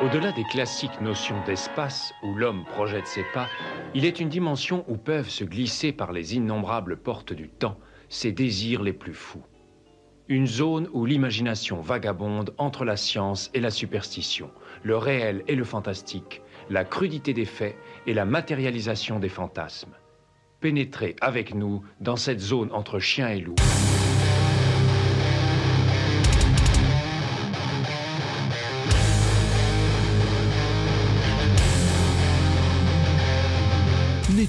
[0.00, 3.48] Au-delà des classiques notions d'espace où l'homme projette ses pas,
[3.94, 7.78] il est une dimension où peuvent se glisser par les innombrables portes du temps
[8.08, 9.42] ses désirs les plus fous.
[10.28, 14.50] Une zone où l'imagination vagabonde entre la science et la superstition,
[14.82, 17.76] le réel et le fantastique, la crudité des faits
[18.06, 19.94] et la matérialisation des fantasmes.
[20.60, 23.54] Pénétrez avec nous dans cette zone entre chien et loup.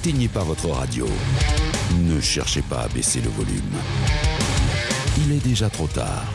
[0.05, 1.07] N'éteignez pas votre radio.
[2.03, 3.73] Ne cherchez pas à baisser le volume.
[5.17, 6.25] Il est déjà trop tard.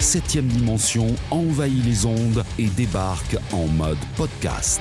[0.00, 4.80] Septième dimension envahit les ondes et débarque en mode podcast.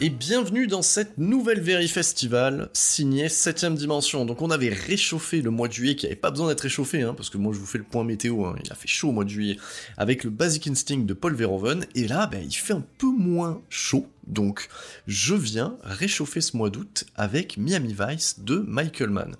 [0.00, 4.24] Et bienvenue dans cette nouvelle Very Festival signée 7ème dimension.
[4.24, 7.12] Donc on avait réchauffé le mois de juillet qui avait pas besoin d'être réchauffé, hein,
[7.14, 9.12] parce que moi je vous fais le point météo, hein, il a fait chaud au
[9.12, 9.56] mois de juillet,
[9.96, 13.62] avec le Basic Instinct de Paul Verhoeven, et là ben, il fait un peu moins
[13.68, 14.68] chaud, donc
[15.06, 19.34] je viens réchauffer ce mois d'août avec Miami Vice de Michael Mann.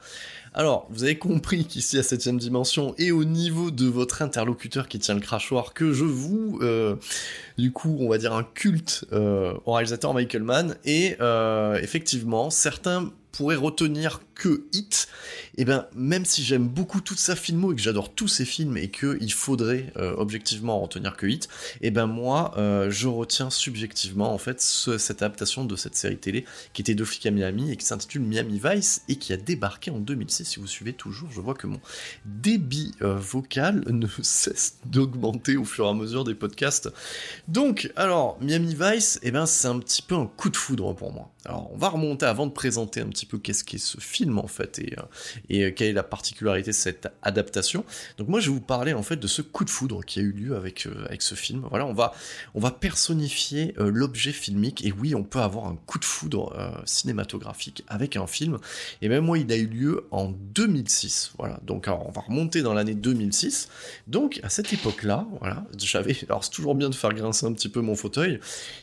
[0.58, 4.98] Alors, vous avez compris qu'ici à 7ème dimension et au niveau de votre interlocuteur qui
[4.98, 6.96] tient le crachoir, que je vous, euh,
[7.58, 12.48] du coup, on va dire un culte euh, au réalisateur Michael Mann, et euh, effectivement,
[12.48, 15.08] certains pourraient retenir que Hit,
[15.56, 18.76] et ben même si j'aime beaucoup toute sa filmo et que j'adore tous ses films
[18.76, 21.48] et que il faudrait euh, objectivement en retenir que Hit,
[21.80, 26.18] et ben moi euh, je retiens subjectivement en fait ce- cette adaptation de cette série
[26.18, 29.36] télé qui était Deux flics à Miami et qui s'intitule Miami Vice et qui a
[29.36, 30.44] débarqué en 2006.
[30.44, 31.80] Si vous suivez toujours, je vois que mon
[32.24, 36.90] débit euh, vocal ne cesse d'augmenter au fur et à mesure des podcasts.
[37.48, 41.12] Donc, alors, Miami Vice, eh ben, c'est un petit peu un coup de foudre pour
[41.12, 41.30] moi.
[41.46, 44.48] Alors, on va remonter avant de présenter un petit peu qu'est-ce qu'est ce film, en
[44.48, 45.02] fait, et, euh,
[45.52, 47.84] euh, quelle est la particularité de cette adaptation.
[48.18, 50.22] Donc, moi, je vais vous parler, en fait, de ce coup de foudre qui a
[50.22, 51.64] eu lieu avec, euh, avec ce film.
[51.70, 52.12] Voilà, on va,
[52.54, 57.84] on va personnifier l'objet filmique, et oui, on peut avoir un coup de foudre cinématographique
[57.86, 58.58] avec un film,
[59.02, 61.32] et même moi, il a eu lieu en 2006.
[61.38, 63.68] Voilà, donc on va remonter dans l'année 2006.
[64.08, 66.16] Donc, à cette époque-là, voilà, j'avais.
[66.28, 68.40] Alors, c'est toujours bien de faire grincer un petit peu mon fauteuil.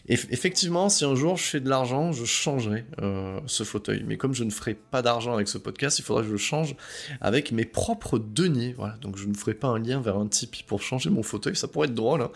[0.07, 4.03] Et effectivement, si un jour je fais de l'argent, je changerai euh, ce fauteuil.
[4.07, 6.37] Mais comme je ne ferai pas d'argent avec ce podcast, il faudra que je le
[6.37, 6.75] change
[7.21, 8.73] avec mes propres deniers.
[8.77, 11.55] Voilà, donc je ne ferai pas un lien vers un Tipeee pour changer mon fauteuil.
[11.55, 12.21] Ça pourrait être drôle.
[12.21, 12.31] hein.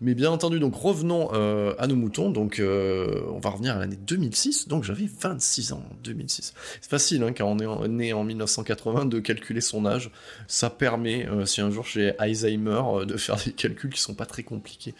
[0.00, 2.30] Mais bien entendu, donc revenons euh, à nos moutons.
[2.30, 4.68] Donc, euh, on va revenir à l'année 2006.
[4.68, 6.54] Donc, j'avais 26 ans en 2006.
[6.80, 10.10] C'est facile, hein, quand on est né en 1980, de calculer son âge.
[10.46, 14.42] Ça permet, si un jour j'ai Alzheimer, de faire des calculs qui sont pas très
[14.42, 14.94] compliqués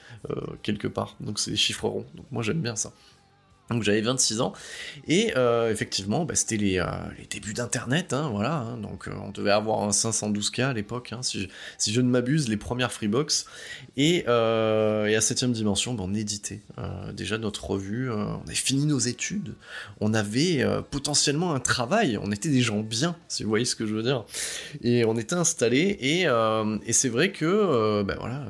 [0.62, 1.16] quelque part.
[1.21, 2.06] Donc c'est des chiffres ronds.
[2.15, 2.93] Donc moi j'aime bien ça.
[3.72, 4.53] Donc j'avais 26 ans
[5.09, 6.87] et euh, effectivement bah, c'était les, euh,
[7.19, 8.56] les débuts d'internet, hein, voilà.
[8.56, 8.77] hein.
[8.77, 12.49] donc euh, on devait avoir un 512K à l'époque, hein, si, si je ne m'abuse,
[12.49, 13.47] les premières Freebox.
[13.97, 16.61] Et, et à 7ème dimension, bah, on éditait
[17.12, 19.55] déjà notre revue, on avait fini nos études,
[20.00, 23.87] on avait potentiellement un travail, on était des gens bien, si vous voyez ce que
[23.87, 24.25] je veux dire.
[24.82, 26.22] Et on était installés et,
[26.87, 28.44] et c'est vrai que ben voilà,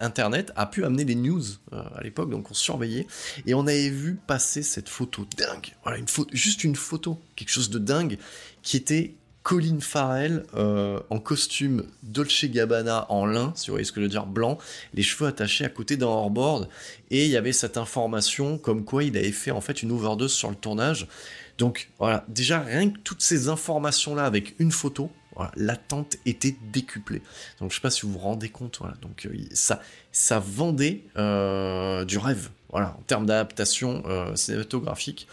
[0.00, 1.42] Internet a pu amener les news
[1.72, 3.06] à l'époque, donc on surveillait
[3.46, 7.70] et on avait vu passer cette photo dingue, voilà une juste une photo, quelque chose
[7.70, 8.18] de dingue,
[8.62, 13.92] qui était Colin Farrell euh, en costume Dolce Gabbana en lin, si vous voyez ce
[13.92, 14.58] que je veux dire, blanc,
[14.92, 16.68] les cheveux attachés à côté d'un hors-board,
[17.10, 20.32] et il y avait cette information comme quoi il avait fait en fait une overdose
[20.32, 21.08] sur le tournage.
[21.56, 25.10] Donc voilà, déjà rien que toutes ces informations-là avec une photo,
[25.56, 27.22] l'attente était décuplée.
[27.60, 28.96] Donc je sais pas si vous vous rendez compte, voilà.
[29.00, 29.80] Donc euh, ça,
[30.12, 35.26] ça vendait euh, du rêve, voilà, en termes d'adaptation euh, cinématographique.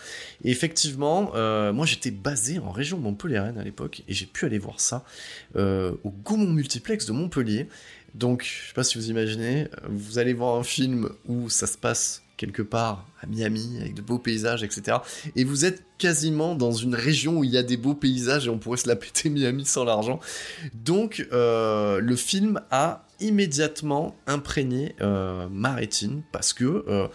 [0.44, 4.60] Et effectivement, euh, moi j'étais basé en région montpelliéraine à l'époque et j'ai pu aller
[4.60, 5.04] voir ça
[5.56, 7.68] euh, au Gaumont Multiplex de Montpellier.
[8.14, 11.78] Donc je sais pas si vous imaginez, vous allez voir un film où ça se
[11.78, 14.98] passe quelque part à Miami avec de beaux paysages, etc.
[15.36, 18.50] Et vous êtes quasiment dans une région où il y a des beaux paysages et
[18.50, 20.22] on pourrait se la péter Miami sans l'argent.
[20.74, 27.08] Donc le film a immédiatement imprégné euh, ma rétine parce que euh,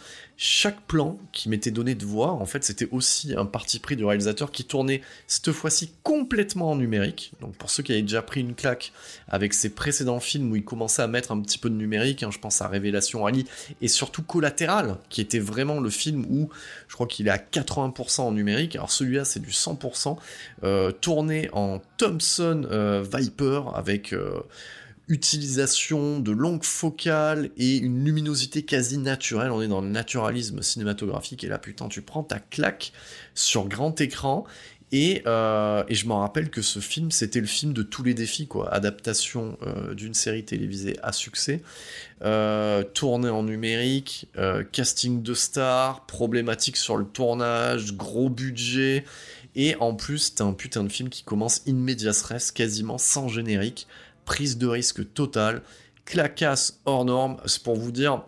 [0.42, 4.06] chaque plan qui m'était donné de voir, en fait, c'était aussi un parti pris du
[4.06, 7.32] réalisateur qui tournait cette fois-ci complètement en numérique.
[7.42, 8.92] Donc pour ceux qui avaient déjà pris une claque
[9.28, 12.30] avec ses précédents films où il commençait à mettre un petit peu de numérique, hein,
[12.32, 13.44] je pense à Révélation Ali
[13.82, 16.48] et surtout Collatéral, qui était vraiment le film où
[16.88, 18.76] je crois qu'il est à 80% en numérique.
[18.76, 20.16] Alors celui-là, c'est du 100%
[20.64, 24.14] euh, tourné en Thomson euh, Viper avec
[25.10, 29.50] utilisation de longues focales et une luminosité quasi naturelle.
[29.50, 32.92] On est dans le naturalisme cinématographique et là, putain, tu prends ta claque
[33.34, 34.46] sur grand écran.
[34.92, 38.12] Et, euh, et je m'en rappelle que ce film, c'était le film de tous les
[38.12, 38.72] défis, quoi.
[38.74, 41.62] Adaptation euh, d'une série télévisée à succès,
[42.22, 44.26] euh, tourné en numérique,
[44.72, 49.04] casting de stars, problématique sur le tournage, gros budget,
[49.56, 51.86] et en plus, c'est un putain de film qui commence in
[52.54, 53.86] quasiment sans générique,
[54.24, 55.62] prise de risque totale,
[56.04, 58.22] clacasse hors norme, c'est pour vous dire,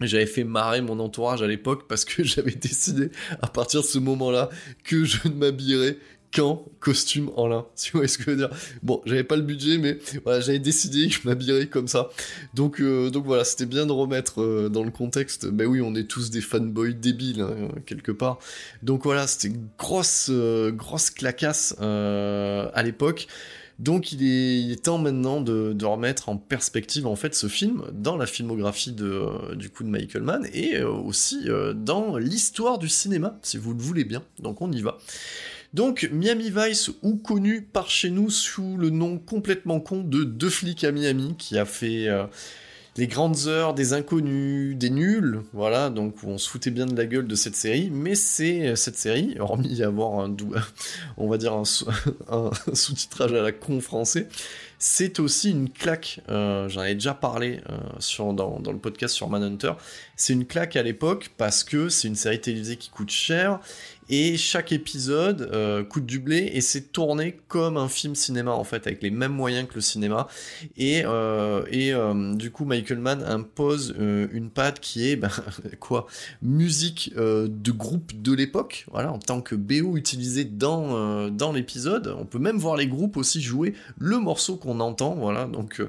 [0.00, 3.10] j'avais fait marrer mon entourage à l'époque parce que j'avais décidé
[3.42, 4.50] à partir de ce moment-là
[4.84, 5.98] que je ne m'habillerais
[6.34, 7.66] qu'en costume en lin.
[7.74, 8.50] Si vous voyez ce que je veux dire?
[8.82, 12.10] Bon, j'avais pas le budget, mais voilà, j'avais décidé que je m'habillerais comme ça.
[12.54, 15.46] Donc, euh, donc voilà, c'était bien de remettre euh, dans le contexte.
[15.46, 18.38] Ben oui, on est tous des fanboys débiles hein, quelque part.
[18.82, 23.28] Donc voilà, c'était grosse, euh, grosse clacasse euh, à l'époque.
[23.78, 28.16] Donc il est, temps maintenant de, de, remettre en perspective en fait ce film dans
[28.16, 32.78] la filmographie de, euh, du coup de Michael Mann et euh, aussi euh, dans l'histoire
[32.78, 34.22] du cinéma, si vous le voulez bien.
[34.38, 34.96] Donc on y va.
[35.74, 40.48] Donc Miami Vice, ou connu par chez nous sous le nom complètement con de Deux
[40.48, 42.08] flics à Miami, qui a fait
[42.96, 47.06] les grandes heures des inconnus, des nuls, voilà, donc on se foutait bien de la
[47.06, 50.34] gueule de cette série, mais c'est cette série, hormis avoir un,
[51.16, 51.52] on va dire
[52.28, 54.28] un, sous-titrage à la con français,
[54.78, 59.72] c'est aussi une claque, euh, j'en avais déjà parlé euh, dans, le podcast sur Manhunter,
[60.16, 63.60] c'est une claque à l'époque parce que c'est une série télévisée qui coûte cher
[64.08, 68.64] et chaque épisode euh, coûte du blé et c'est tourné comme un film cinéma en
[68.64, 70.28] fait avec les mêmes moyens que le cinéma.
[70.76, 75.30] Et, euh, et euh, du coup Michael Mann impose une patte qui est ben,
[75.80, 76.06] quoi
[76.42, 78.86] musique de groupe de l'époque.
[78.92, 82.14] Voilà en tant que BO utilisé dans dans l'épisode.
[82.18, 85.14] On peut même voir les groupes aussi jouer le morceau qu'on entend.
[85.14, 85.82] Voilà donc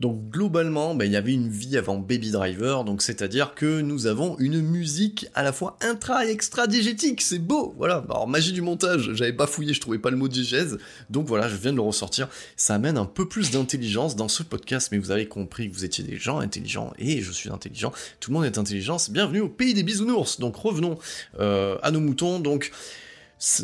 [0.00, 4.06] donc globalement, bah, il y avait une vie avant Baby Driver, donc c'est-à-dire que nous
[4.06, 8.02] avons une musique à la fois intra et extra diégétique, c'est beau, voilà.
[8.08, 10.78] Alors magie du montage, j'avais pas fouillé, je trouvais pas le mot diégèse,
[11.10, 12.28] donc voilà, je viens de le ressortir.
[12.56, 15.84] Ça amène un peu plus d'intelligence dans ce podcast, mais vous avez compris que vous
[15.84, 17.92] étiez des gens intelligents et je suis intelligent.
[18.20, 18.96] Tout le monde est intelligent.
[19.10, 20.40] Bienvenue au pays des bisounours.
[20.40, 20.98] Donc revenons
[21.40, 22.40] euh, à nos moutons.
[22.40, 22.70] Donc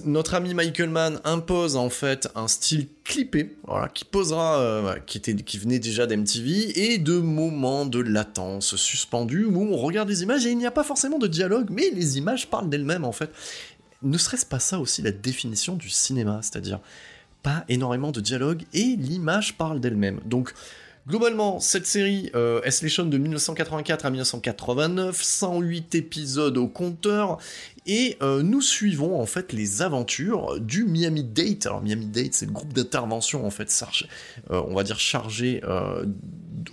[0.07, 3.57] notre ami Michael Mann impose en fait un style clippé,
[3.93, 4.95] qui posera, euh,
[5.61, 10.51] venait déjà d'MTV, et de moments de latence suspendus où on regarde les images et
[10.51, 13.31] il n'y a pas forcément de dialogue, mais les images parlent d'elles-mêmes en fait.
[14.03, 16.81] Ne serait-ce pas ça aussi la définition du cinéma, c'est-à-dire
[17.43, 20.21] pas énormément de dialogue et l'image parle d'elle-même.
[20.25, 20.55] Donc
[21.09, 27.39] Globalement, cette série euh, Escalation de 1984 à 1989, 108 épisodes au compteur,
[27.87, 31.67] et euh, nous suivons en fait les aventures du Miami Date.
[31.67, 33.73] Alors Miami Date, c'est le groupe d'intervention en fait,
[34.51, 36.05] euh, on va dire chargé, euh,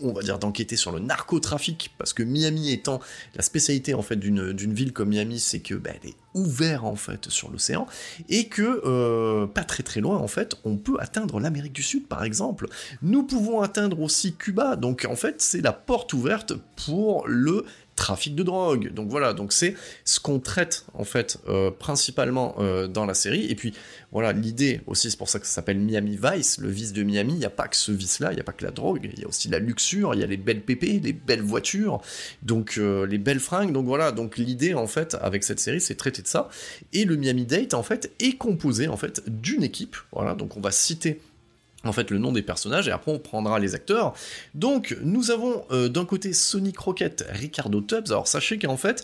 [0.02, 3.00] on va dire d'enquêter sur le narcotrafic, parce que Miami étant
[3.36, 6.96] la spécialité en fait d'une ville comme Miami, c'est que bah, elle est ouverte en
[6.96, 7.86] fait sur l'océan
[8.28, 12.24] et que pas très très loin en fait, on peut atteindre l'Amérique du Sud par
[12.24, 12.68] exemple.
[13.04, 17.66] Nous pouvons atteindre aussi Cuba, donc en fait c'est la porte ouverte pour le
[17.96, 18.94] trafic de drogue.
[18.94, 23.46] Donc voilà, donc c'est ce qu'on traite en fait euh, principalement euh, dans la série.
[23.50, 23.74] Et puis
[24.12, 27.34] voilà, l'idée aussi, c'est pour ça que ça s'appelle Miami Vice, le vice de Miami.
[27.34, 29.20] Il n'y a pas que ce vice-là, il n'y a pas que la drogue, il
[29.20, 32.02] y a aussi la luxure, il y a les belles pépées, les belles voitures,
[32.42, 33.72] donc euh, les belles fringues.
[33.72, 36.50] Donc voilà, donc l'idée en fait avec cette série, c'est traiter de ça.
[36.94, 39.98] Et le Miami Date en fait est composé en fait d'une équipe.
[40.12, 41.20] Voilà, donc on va citer
[41.84, 44.14] en fait le nom des personnages et après on prendra les acteurs.
[44.54, 48.08] Donc nous avons euh, d'un côté Sonic Rocket, Ricardo Tubbs.
[48.08, 49.04] Alors sachez qu'en fait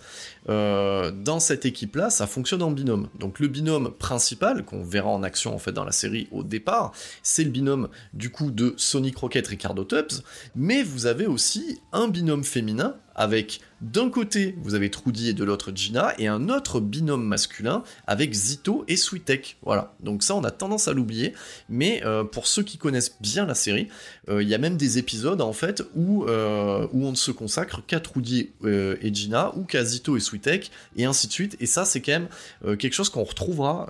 [0.50, 3.09] euh, dans cette équipe là ça fonctionne en binôme.
[3.19, 6.93] Donc le binôme principal qu'on verra en action en fait dans la série au départ,
[7.24, 10.24] c'est le binôme du coup de Sonic Rocket, Ricardo Tubbs.
[10.55, 15.43] Mais vous avez aussi un binôme féminin avec d'un côté, vous avez Trudy et de
[15.43, 19.57] l'autre Gina, et un autre binôme masculin avec Zito et Sweetek.
[19.63, 19.93] Voilà.
[20.01, 21.33] Donc ça, on a tendance à l'oublier,
[21.69, 23.88] mais euh, pour ceux qui connaissent bien la série,
[24.29, 27.31] euh, il y a même des épisodes en fait où, euh, où on ne se
[27.31, 31.57] consacre qu'à Trudy et Gina, ou qu'à Zito et Sweetek, et ainsi de suite.
[31.59, 33.88] Et ça, c'est quand même quelque chose qu'on retrouvera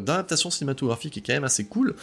[0.00, 1.94] d'adaptation cinématographique et quand même assez cool.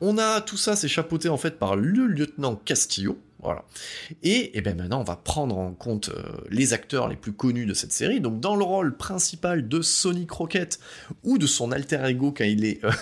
[0.00, 3.18] On a tout ça, c'est chapeauté en fait par le lieutenant Castillo.
[4.22, 7.32] Et, et eh ben maintenant, on va prendre en compte euh, les acteurs les plus
[7.32, 8.20] connus de cette série.
[8.20, 10.78] Donc, dans le rôle principal de Sonic Rocket
[11.22, 12.84] ou de son alter ego quand il est.
[12.84, 12.90] Euh,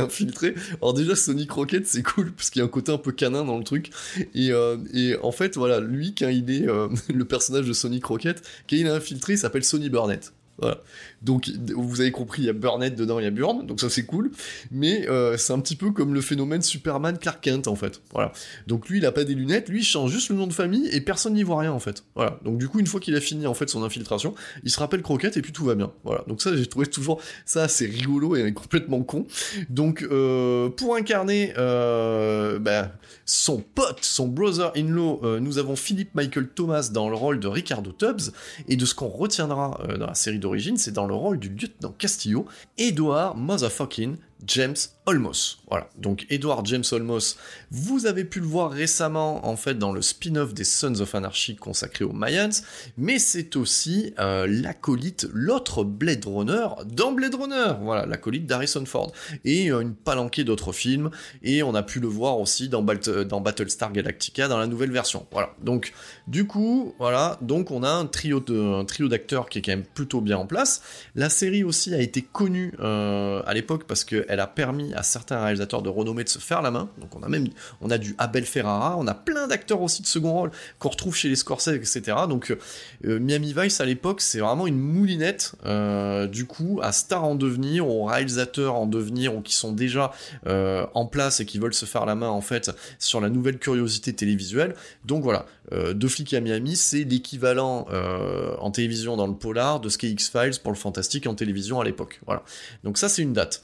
[0.00, 0.54] infiltré.
[0.80, 3.44] Alors déjà Sonic Rocket c'est cool parce qu'il y a un côté un peu canin
[3.44, 3.90] dans le truc
[4.34, 4.78] et, euh,
[5.22, 6.64] en fait voilà lui quand il est
[7.12, 10.32] le personnage de Sonic Rocket quand il est infiltré il s'appelle Sonny Burnett.
[10.60, 10.78] Voilà.
[11.22, 13.90] Donc vous avez compris, il y a Burnett dedans, il y a Burn, donc ça
[13.90, 14.30] c'est cool.
[14.70, 18.00] Mais euh, c'est un petit peu comme le phénomène Superman Clark Kent en fait.
[18.12, 18.32] Voilà.
[18.66, 20.88] Donc lui il a pas des lunettes, lui il change juste le nom de famille
[20.92, 22.04] et personne n'y voit rien en fait.
[22.14, 22.38] Voilà.
[22.44, 24.34] Donc du coup une fois qu'il a fini en fait son infiltration,
[24.64, 25.92] il se rappelle Croquette et puis tout va bien.
[26.04, 26.24] Voilà.
[26.28, 29.26] Donc ça j'ai trouvé toujours ça c'est rigolo et complètement con.
[29.70, 32.92] Donc euh, pour incarner euh, bah,
[33.26, 38.32] son pote, son brother-in-law, nous avons Philippe Michael Thomas dans le rôle de Ricardo Tubbs
[38.68, 40.38] et de ce qu'on retiendra dans la série
[40.76, 44.76] c'est dans le rôle du lieutenant Castillo, Edward Motherfucking James
[45.06, 45.58] Olmos.
[45.68, 47.36] Voilà, donc Edward James Olmos,
[47.70, 51.56] vous avez pu le voir récemment en fait dans le spin-off des Sons of Anarchy
[51.56, 52.50] consacré aux Mayans,
[52.96, 59.12] mais c'est aussi euh, l'acolyte, l'autre Blade Runner dans Blade Runner, voilà, l'acolyte d'Harrison Ford,
[59.44, 61.10] et euh, une palanquée d'autres films,
[61.42, 65.26] et on a pu le voir aussi dans, dans Battlestar Galactica dans la nouvelle version.
[65.32, 65.92] Voilà, donc
[66.28, 70.20] du coup, voilà, donc on a un trio de, d'acteurs qui est quand même plutôt
[70.20, 70.82] bien en place.
[71.14, 75.02] La série aussi a été connue euh, à l'époque parce que elle a permis à
[75.02, 76.90] certains réalisateurs de renommée de se faire la main.
[76.98, 77.48] Donc on a même
[77.80, 81.16] on a du Abel Ferrara, on a plein d'acteurs aussi de second rôle qu'on retrouve
[81.16, 82.02] chez les Scorsese, etc.
[82.28, 82.54] Donc
[83.06, 87.36] euh, Miami Vice à l'époque, c'est vraiment une moulinette euh, du coup à stars en
[87.36, 90.12] devenir, aux réalisateurs en devenir ou qui sont déjà
[90.46, 94.12] en place et qui veulent se faire la main en fait sur la nouvelle curiosité
[94.12, 94.74] télévisuelle.
[95.06, 95.46] Donc voilà,
[95.94, 97.86] Deux à Miami, c'est l'équivalent
[98.58, 101.84] en télévision dans le polar de ce qu'est X-Files pour le fantastique en télévision à
[101.84, 102.20] l'époque.
[102.26, 102.42] Voilà.
[102.84, 103.62] Donc ça c'est une date.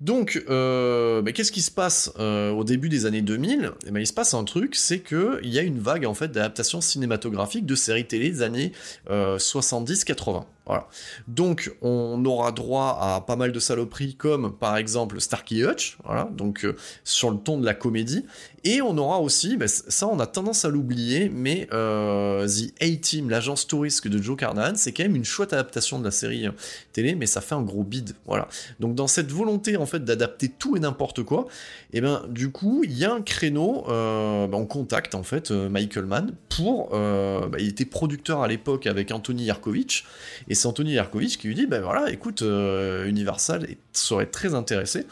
[0.00, 4.06] Donc, euh, qu'est-ce qui se passe euh, au début des années 2000 eh ben, Il
[4.06, 7.74] se passe un truc, c'est qu'il y a une vague en fait d'adaptations cinématographiques de
[7.74, 8.72] séries télé des années
[9.08, 10.36] 70-80.
[10.36, 10.88] Euh, voilà.
[11.28, 16.30] Donc on aura droit à pas mal de saloperies comme par exemple Starkey Hutch, voilà,
[16.32, 16.66] donc
[17.04, 18.24] sur le ton de la comédie.
[18.66, 23.66] Et on aura aussi, bah, ça on a tendance à l'oublier, mais The A-Team, l'agence
[23.66, 26.46] touriste de Joe Carnahan, c'est quand même une chouette adaptation de la série
[26.94, 28.48] télé, mais ça fait un gros bide, voilà.
[28.80, 31.46] Donc dans cette volonté en fait d'adapter tout et n'importe quoi,
[31.92, 35.22] et eh ben du coup il y a un créneau, euh, bah, on contacte en
[35.22, 40.04] fait Michael Mann pour, bah, il était producteur à l'époque avec Anthony Yarkovitch,
[40.48, 45.06] et c'est Anthony Yarkovitch qui lui dit, ben voilà, écoute, Universal serait très intéressé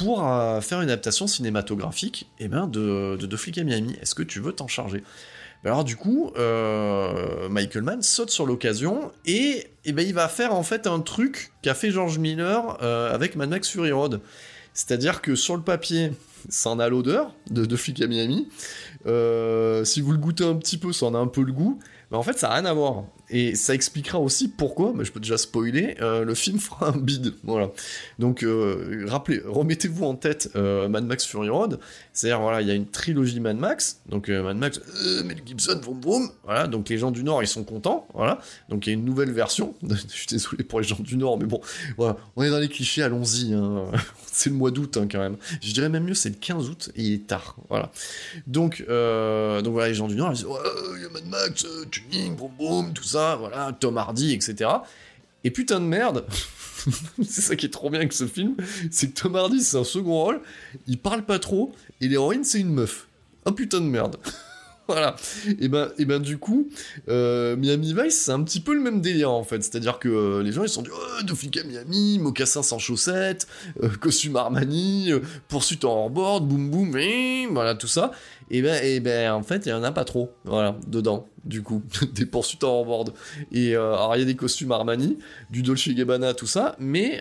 [0.00, 3.96] pour euh, faire une adaptation cinématographique eh ben, de, de, Flick à Miami.
[4.00, 5.02] Est-ce que tu veux t'en charger?
[5.62, 10.28] Ben alors du coup, euh, Michael Mann saute sur l'occasion et, eh ben, il va
[10.28, 14.20] faire en fait un truc qu'a fait George Miller euh, avec Mad Max Fury Road.
[14.72, 16.12] C'est-à-dire que sur le papier,
[16.48, 18.48] ça en a l'odeur de, de Flick à Miami.
[19.84, 21.78] si vous le goûtez un petit peu, ça en a un peu le goût.
[22.10, 23.04] Mais en fait, ça n'a rien à voir.
[23.32, 26.98] Et ça expliquera aussi pourquoi, mais je peux déjà spoiler, euh, le film fera un
[26.98, 27.34] bide.
[27.44, 27.70] Voilà.
[28.18, 31.78] Donc, euh, rappelez, remettez-vous en tête euh, Mad Max Fury Road.
[32.12, 34.00] C'est-à-dire, voilà, il y a une trilogie Mad Max.
[34.08, 34.80] Donc, Mad Max,
[35.24, 36.30] Mel Gibson, boum boum.
[36.44, 36.66] Voilà.
[36.66, 38.08] Donc, les gens du Nord, ils sont contents.
[38.14, 38.40] Voilà.
[38.68, 39.74] Donc, il y a une nouvelle version.
[39.82, 41.60] je suis désolé pour les gens du Nord, mais bon,
[41.96, 42.16] voilà.
[42.34, 43.54] On est dans les clichés, allons-y.
[43.54, 43.86] Hein.
[44.26, 45.36] c'est le mois d'août, hein, quand même.
[45.62, 47.56] Je dirais même mieux, c'est le 15 août et il est tard.
[48.48, 50.46] Donc, donc voilà, les gens du Nord, ils disent,
[50.96, 54.70] il y a Mad Max, tuning, boum boum, tout ça voilà, Tom Hardy, etc.
[55.44, 56.26] Et putain de merde,
[57.22, 58.56] c'est ça qui est trop bien avec ce film,
[58.90, 60.40] c'est que Tom Hardy c'est un second rôle,
[60.86, 63.06] il parle pas trop, et l'héroïne c'est une meuf.
[63.46, 64.16] Un putain de merde.
[64.90, 65.14] voilà.
[65.60, 66.68] Et ben, et ben du coup,
[67.08, 69.62] euh, Miami Vice, c'est un petit peu le même délire en fait.
[69.62, 73.46] C'est-à-dire que euh, les gens ils sont dit oh, de à Miami, mocassin sans chaussettes,
[73.82, 75.12] euh, costume Armani,
[75.48, 76.96] poursuite en hors-board, boum boum,
[77.52, 78.10] voilà tout ça
[78.50, 81.62] et ben, et ben en fait, il y en a pas trop, voilà, dedans, du
[81.62, 81.82] coup,
[82.12, 83.12] des poursuites en board.
[83.52, 85.18] Et alors, il y a des costumes Armani,
[85.50, 87.20] du Dolce Gabbana, tout ça, mais,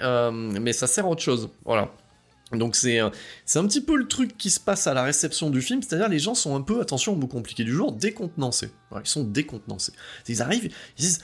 [0.59, 1.91] mais ça sert à autre chose, voilà.
[2.51, 3.11] Donc c'est un
[3.67, 6.33] petit peu le truc qui se passe à la réception du film, c'est-à-dire les gens
[6.33, 8.71] sont un peu, attention au mot compliqué du jour, décontenancés.
[8.93, 9.93] ils sont décontenancés.
[10.27, 11.19] Ils arrivent, ils disent,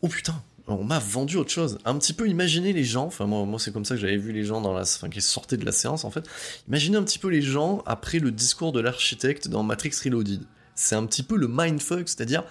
[0.00, 1.78] oh putain, on m'a vendu autre chose.
[1.84, 4.32] Un petit peu imaginer les gens, enfin moi, moi c'est comme ça que j'avais vu
[4.32, 6.24] les gens dans la, enfin qui sortaient de la séance en fait.
[6.68, 10.42] Imaginez un petit peu les gens après le discours de l'architecte dans Matrix Reloaded.
[10.74, 12.44] C'est un petit peu le mindfuck, c'est-à-dire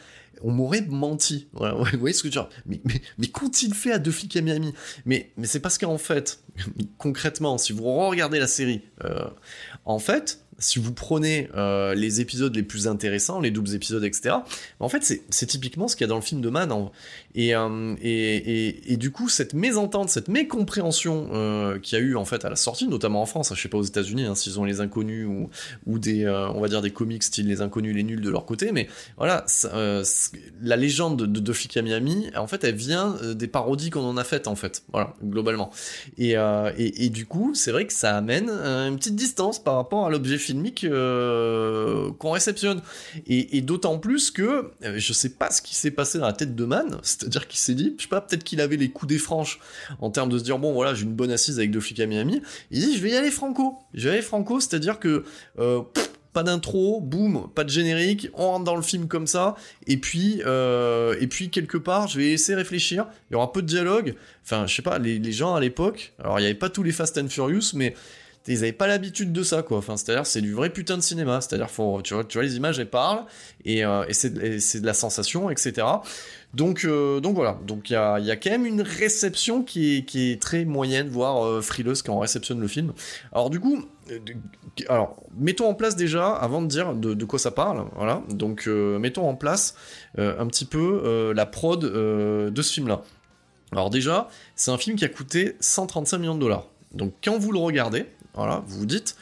[0.43, 1.47] on m'aurait menti.
[1.53, 2.49] Vous voyez ce que je veux dire?
[2.65, 4.73] Mais, mais, mais qu'ont-ils fait à deux flics à Miami?
[5.05, 6.43] Mais, mais c'est parce qu'en fait,
[6.97, 9.29] concrètement, si vous regardez la série, euh,
[9.85, 14.35] en fait, si vous prenez euh, les épisodes les plus intéressants, les doubles épisodes, etc.,
[14.79, 16.71] en fait, c'est- typiquement ce qu'il y a dans le film de Man.
[16.71, 16.91] en-
[17.35, 22.03] Et, euh, et, et, et du coup, cette mésentente, cette mécompréhension euh, qu'il y a
[22.03, 24.25] eu en fait à la sortie, notamment en France, hein, je sais pas aux États-Unis,
[24.25, 25.49] hein, s'ils ont les inconnus ou,
[25.85, 28.45] ou des, euh, on va dire des comics style les inconnus, les nuls de leur
[28.45, 28.87] côté, mais
[29.17, 29.45] voilà,
[30.61, 34.23] la légende de, de, à Miami, en fait, elle vient des parodies qu'on en a
[34.23, 35.69] faites, en fait, voilà, globalement.
[36.17, 36.31] Et,
[36.77, 40.09] et, et du coup, c'est vrai que ça amène une petite distance par rapport à
[40.09, 40.37] l'objet
[40.83, 42.81] euh, qu'on réceptionne.
[43.27, 46.55] Et, d'autant plus que euh, je sais pas ce qui s'est passé dans la tête
[46.55, 49.17] de Man, c'est-à-dire qu'il s'est dit, je sais pas, peut-être qu'il avait les coups des
[49.17, 49.59] franches
[49.99, 52.05] en termes de se dire, bon voilà, j'ai une bonne assise avec deux flics à
[52.05, 52.41] Miami.
[52.71, 53.79] Il dit, je vais y aller franco.
[53.93, 55.23] Je vais y aller franco, c'est-à-dire que
[55.59, 55.81] euh,
[56.33, 59.55] pas d'intro, boum, pas de générique, on rentre dans le film comme ça,
[59.87, 63.67] et puis, et puis quelque part, je vais laisser réfléchir, il y aura peu de
[63.67, 64.13] dialogue,
[64.45, 66.83] enfin, je sais pas, les, les gens à l'époque, alors il y avait pas tous
[66.83, 67.95] les Fast and Furious, mais
[68.47, 71.41] ils avaient pas l'habitude de ça, quoi, enfin, c'est-à-dire, c'est du vrai putain de cinéma,
[71.41, 73.25] c'est-à-dire, faut, tu vois, tu vois, les images, elles parlent,
[73.65, 75.85] et, euh, et c'est de la sensation, etc.
[76.53, 79.97] Donc, euh, donc voilà, donc il y a, y a quand même une réception qui
[79.97, 82.93] est, qui est très moyenne, voire euh, frileuse quand on réceptionne le film.
[83.31, 83.85] Alors du coup,
[84.87, 88.65] alors mettons en place déjà, avant de dire de, de quoi ça parle, voilà, donc
[88.65, 89.75] mettons en place
[90.17, 93.03] un petit peu la prod de ce film-là.
[93.71, 96.65] Alors déjà, c'est un film qui a coûté 135 millions de dollars.
[96.91, 98.07] Donc quand vous le regardez,
[98.39, 99.15] voilà, vous vous dites,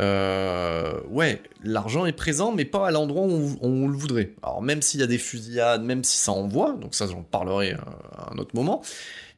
[0.00, 4.32] euh, ouais, l'argent est présent, mais pas à l'endroit où on, le voudrait.
[4.42, 7.72] Alors même s'il y a des fusillades, même si ça envoie, donc ça j'en parlerai
[7.72, 8.80] à un autre moment,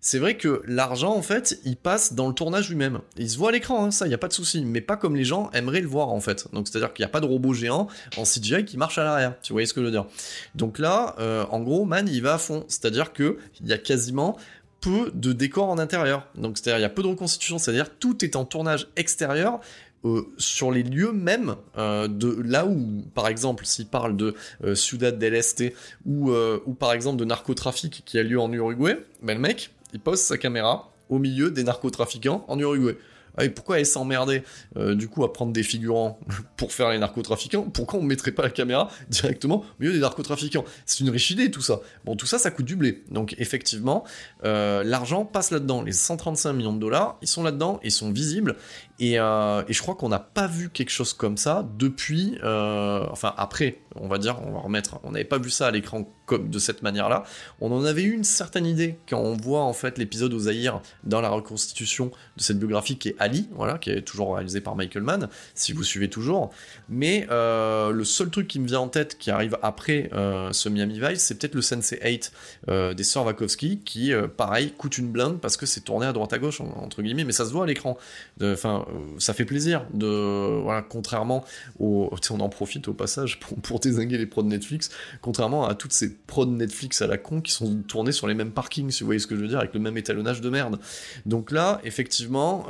[0.01, 3.01] c'est vrai que l'argent en fait, il passe dans le tournage lui-même.
[3.17, 4.97] Il se voit à l'écran, hein, ça, il n'y a pas de souci, mais pas
[4.97, 6.47] comme les gens aimeraient le voir en fait.
[6.53, 9.35] Donc c'est-à-dire qu'il n'y a pas de robot géant en CGI qui marche à l'arrière,
[9.43, 10.07] tu voyez ce que je veux dire?
[10.55, 13.79] Donc là, euh, en gros, Man, il va à fond, c'est-à-dire que il y a
[13.79, 14.37] quasiment
[14.83, 16.27] peu de décors en intérieur.
[16.35, 19.61] Donc c'est-à-dire il y a peu de reconstitution, c'est-à-dire tout est en tournage extérieur
[20.05, 24.35] euh, sur les lieux même euh, de là où, par exemple, s'il parle de
[24.65, 25.73] euh, Ciudad del Este
[26.05, 29.71] ou, euh, ou par exemple de narcotrafic qui a lieu en Uruguay, ben le mec,
[29.95, 32.97] il pose sa caméra au milieu des narcotrafiquants en Uruguay.
[33.36, 34.45] Ah, et pourquoi elle s'emmerdait
[34.76, 36.18] euh, du coup à prendre des figurants
[36.56, 37.62] pour faire les narcotrafiquants?
[37.62, 40.64] Pourquoi on mettrait pas la caméra directement au milieu des narcotrafiquants?
[40.86, 41.80] C'est une riche idée tout ça.
[42.04, 43.04] Bon, tout ça, ça coûte du blé.
[43.10, 44.04] Donc effectivement,
[44.45, 45.82] euh, l'argent passe là-dedans.
[45.82, 48.56] Les 135 millions de dollars, ils sont là-dedans, ils sont visibles.
[48.99, 52.38] Et, euh, et je crois qu'on n'a pas vu quelque chose comme ça depuis.
[52.42, 55.00] enfin, après, on va dire, on va remettre.
[55.02, 56.06] On n'avait pas vu ça à l'écran
[56.38, 57.25] de cette manière-là.
[57.60, 60.80] On en avait eu une certaine idée quand on voit en fait l'épisode au Zaïre
[61.04, 64.76] dans la reconstitution de cette biographie qui est Ali, voilà, qui est toujours réalisée par
[64.76, 66.50] Michael Mann, si vous suivez toujours.
[66.89, 70.69] Mais euh, le seul truc qui me vient en tête qui arrive après euh, ce
[70.69, 72.32] Miami Vice, c'est peut-être le Sensei 8
[72.69, 76.13] euh, des sœurs Wachowski qui, euh, pareil, coûte une blinde parce que c'est tourné à
[76.13, 77.97] droite à gauche, en- entre guillemets, mais ça se voit à l'écran.
[78.39, 78.85] De- Enfin,
[79.19, 80.61] ça fait plaisir de.
[80.63, 81.45] Voilà, contrairement
[81.78, 82.11] au.
[82.30, 86.15] on en profite au passage pour, pour désinguer les prods Netflix, contrairement à toutes ces
[86.15, 89.19] prods Netflix à la con qui sont tournées sur les mêmes parkings, si vous voyez
[89.21, 90.78] ce que je veux dire, avec le même étalonnage de merde.
[91.26, 92.67] Donc là, effectivement,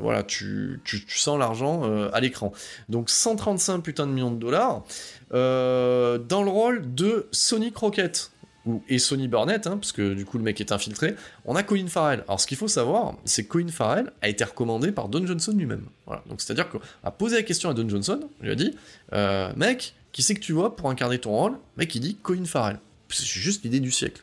[0.00, 2.52] voilà, tu, tu, sens l'argent euh, à l'écran.
[2.88, 4.84] Donc 135 putain de millions de dollars
[5.32, 8.30] euh, dans le rôle de Sonny Crockett.
[8.88, 11.86] Et Sonny Burnett, hein, parce que du coup le mec est infiltré, on a Colin
[11.86, 12.24] Farrell.
[12.26, 15.52] Alors ce qu'il faut savoir, c'est que Colin Farrell a été recommandé par Don Johnson
[15.54, 15.84] lui-même.
[16.06, 16.22] Voilà.
[16.30, 18.74] Donc c'est-à-dire qu'on a posé la question à Don Johnson, on lui a dit,
[19.12, 21.58] euh, mec, qui c'est que tu vois pour incarner ton rôle?
[21.76, 22.78] Mec, il dit Colin Farrell.
[23.14, 24.22] C'est juste l'idée du siècle.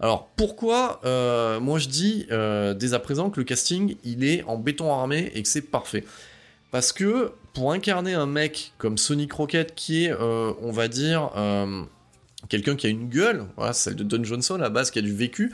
[0.00, 4.42] Alors pourquoi euh, moi je dis euh, dès à présent que le casting il est
[4.44, 6.04] en béton armé et que c'est parfait?
[6.70, 11.30] Parce que pour incarner un mec comme Sonny Crockett qui est, euh, on va dire,
[12.48, 15.02] quelqu'un qui a une gueule, voilà, celle de Don Johnson à la base qui a
[15.02, 15.52] du vécu.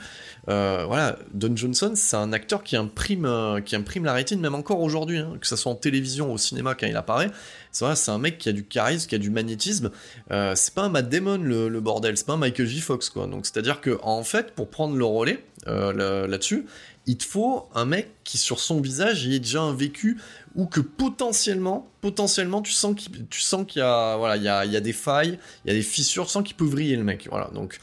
[0.49, 3.61] Euh, voilà, Don Johnson, c'est un acteur qui imprime, euh,
[4.03, 6.87] la rétine, même encore aujourd'hui, hein, que ce soit en télévision ou au cinéma quand
[6.87, 7.31] il apparaît.
[7.71, 9.91] C'est un mec qui a du charisme, qui a du magnétisme.
[10.31, 12.81] Euh, c'est pas un Matt Damon le, bordel, c'est pas un Michael J.
[12.81, 13.29] Fox quoi.
[13.43, 16.65] C'est à dire que en fait, pour prendre le relais là- là-dessus,
[17.09, 20.21] il te faut un mec qui sur son visage il ait déjà un vécu
[20.55, 25.69] ou que potentiellement, potentiellement tu sens qu'il, y a, voilà, y a des failles, il
[25.69, 27.27] y a des fissures, tu sens qu'il peut vriller le mec.
[27.31, 27.79] Voilà, donc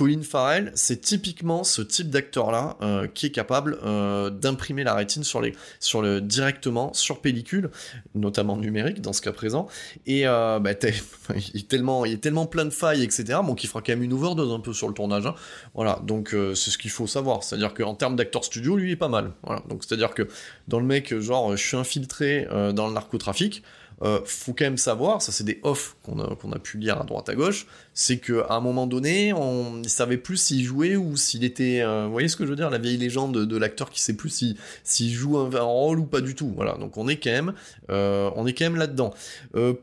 [0.00, 5.24] Colin Farrell, c'est typiquement ce type d'acteur-là euh, qui est capable euh, d'imprimer la rétine
[6.20, 7.70] directement sur pellicule,
[8.14, 9.68] notamment numérique dans ce cas présent.
[10.06, 10.70] Et euh, bah,
[11.52, 13.40] il est tellement, il est tellement plein de failles, etc.
[13.44, 15.26] Bon, qu'il fera quand même une overdose un peu sur le tournage.
[15.26, 15.34] hein.
[15.74, 17.42] Voilà, donc c'est ce qu'il faut savoir.
[17.42, 19.32] C'est-à-dire qu'en termes d'acteur studio, lui il est pas mal.
[19.80, 20.28] C'est-à-dire que
[20.66, 23.62] dans le mec, genre, je suis infiltré dans le narcotrafic.
[24.02, 27.28] Euh, faut quand même savoir, ça c'est des offs qu'on a, pu lire à droite
[27.28, 31.44] à gauche, c'est qu'à un moment donné, on ne savait plus s'il jouait ou s'il
[31.44, 31.82] était...
[31.82, 34.14] euh, vous voyez ce que je veux dire La vieille légende de, l'acteur qui sait
[34.14, 36.50] plus s'il s'il joue un, rôle ou pas du tout.
[36.56, 37.52] Voilà, donc on est quand même,
[37.90, 39.12] euh, on est quand même là-dedans.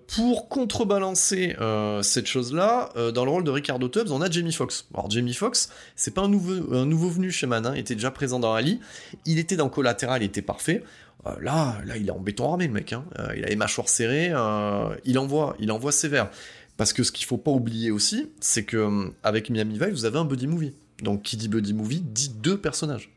[0.07, 1.55] Pour contrebalancer
[2.01, 4.87] cette chose-là, dans le rôle de Ricardo Tubbs, on a Jamie Foxx.
[4.93, 8.11] Alors Jamie Foxx, c'est pas un nouveau, un nouveau venu chez Manin, il était déjà
[8.11, 8.79] présent dans Ali,
[9.25, 10.83] il était dans Collateral, il était parfait.
[11.27, 12.93] Euh, là, là, il est en béton armé, le mec.
[12.93, 13.05] Hein.
[13.19, 16.29] Euh, il a les mâchoires serrées, euh, il envoie, il envoie sévère.
[16.77, 20.19] Parce que ce qu'il faut pas oublier aussi, c'est que avec Miami Vice, vous avez
[20.19, 20.73] un buddy movie.
[21.01, 23.11] Donc, qui dit buddy movie dit deux personnages.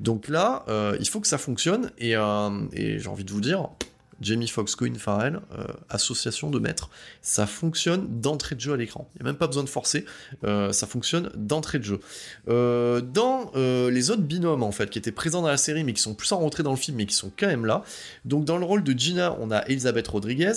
[0.00, 0.64] Donc là,
[0.98, 1.90] il faut que ça fonctionne.
[1.98, 3.68] Et j'ai envie de vous dire,
[4.20, 6.90] Jamie Foxx, Colin Farrell, euh, association de maîtres,
[7.22, 9.08] ça fonctionne d'entrée de jeu à l'écran.
[9.14, 10.04] Il n'y a même pas besoin de forcer,
[10.44, 12.00] euh, ça fonctionne d'entrée de jeu.
[12.48, 16.02] Euh, dans les autres binômes, en fait, qui étaient présents dans la série, mais qui
[16.02, 17.84] sont plus en retrait dans le film, mais qui sont quand même là.
[18.24, 20.52] Donc, dans le rôle de Gina, on a Elisabeth Rodriguez.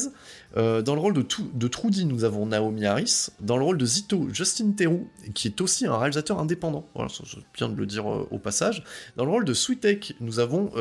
[0.56, 3.28] Dans le rôle de, de Trudy, nous avons Naomi Harris.
[3.39, 6.88] Dans le rôle de Zito, Justin Theroux, qui est aussi un réalisateur indépendant.
[6.96, 8.84] Voilà, c'est bien de le dire au passage.
[9.17, 10.72] Dans le rôle de Sweetek, nous avons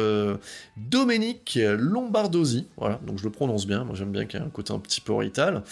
[0.76, 1.58] Dominique
[2.76, 3.84] Voilà, donc je le prononce bien.
[3.84, 5.62] Moi, j'aime bien qu'il y ait un côté un petit peu oriental.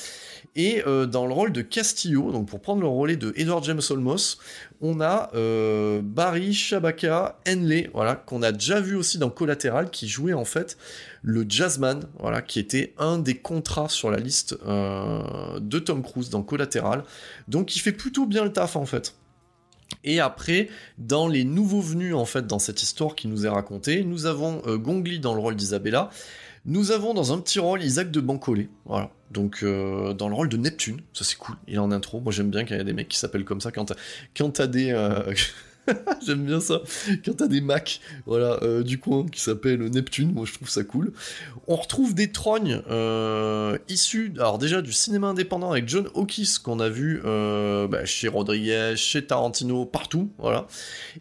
[0.56, 3.80] Et euh, dans le rôle de Castillo, donc pour prendre le relais de Edward James
[3.90, 4.38] Olmos,
[4.80, 10.06] on a euh, Barry Shabaka Henley, voilà, qu'on a déjà vu aussi dans Collateral, qui
[10.08, 10.78] jouait en fait
[11.22, 16.30] le Jazzman, voilà, qui était un des contrats sur la liste euh, de Tom Cruise
[16.30, 17.02] dans Collateral.
[17.48, 19.16] Donc il fait plutôt bien le taf en fait.
[20.04, 24.04] Et après, dans les nouveaux venus en fait dans cette histoire qui nous est racontée,
[24.04, 26.10] nous avons Gongli dans le rôle d'Isabella.
[26.66, 29.10] Nous avons dans un petit rôle Isaac de Bancolé, voilà.
[29.30, 31.56] Donc euh, dans le rôle de Neptune, ça c'est cool.
[31.66, 32.20] Il est en intro.
[32.20, 33.84] Moi j'aime bien quand il y a des mecs qui s'appellent comme ça quand
[34.52, 35.34] t'as, des euh,
[36.26, 36.80] J'aime bien ça.
[37.24, 40.84] Quand t'as des Macs, voilà, euh, du coin qui s'appellent Neptune, moi je trouve ça
[40.84, 41.12] cool.
[41.66, 46.80] On retrouve des trognes euh, issus, alors déjà du cinéma indépendant avec John Hawkes qu'on
[46.80, 50.66] a vu euh, bah, chez Rodriguez, chez Tarantino, partout, voilà.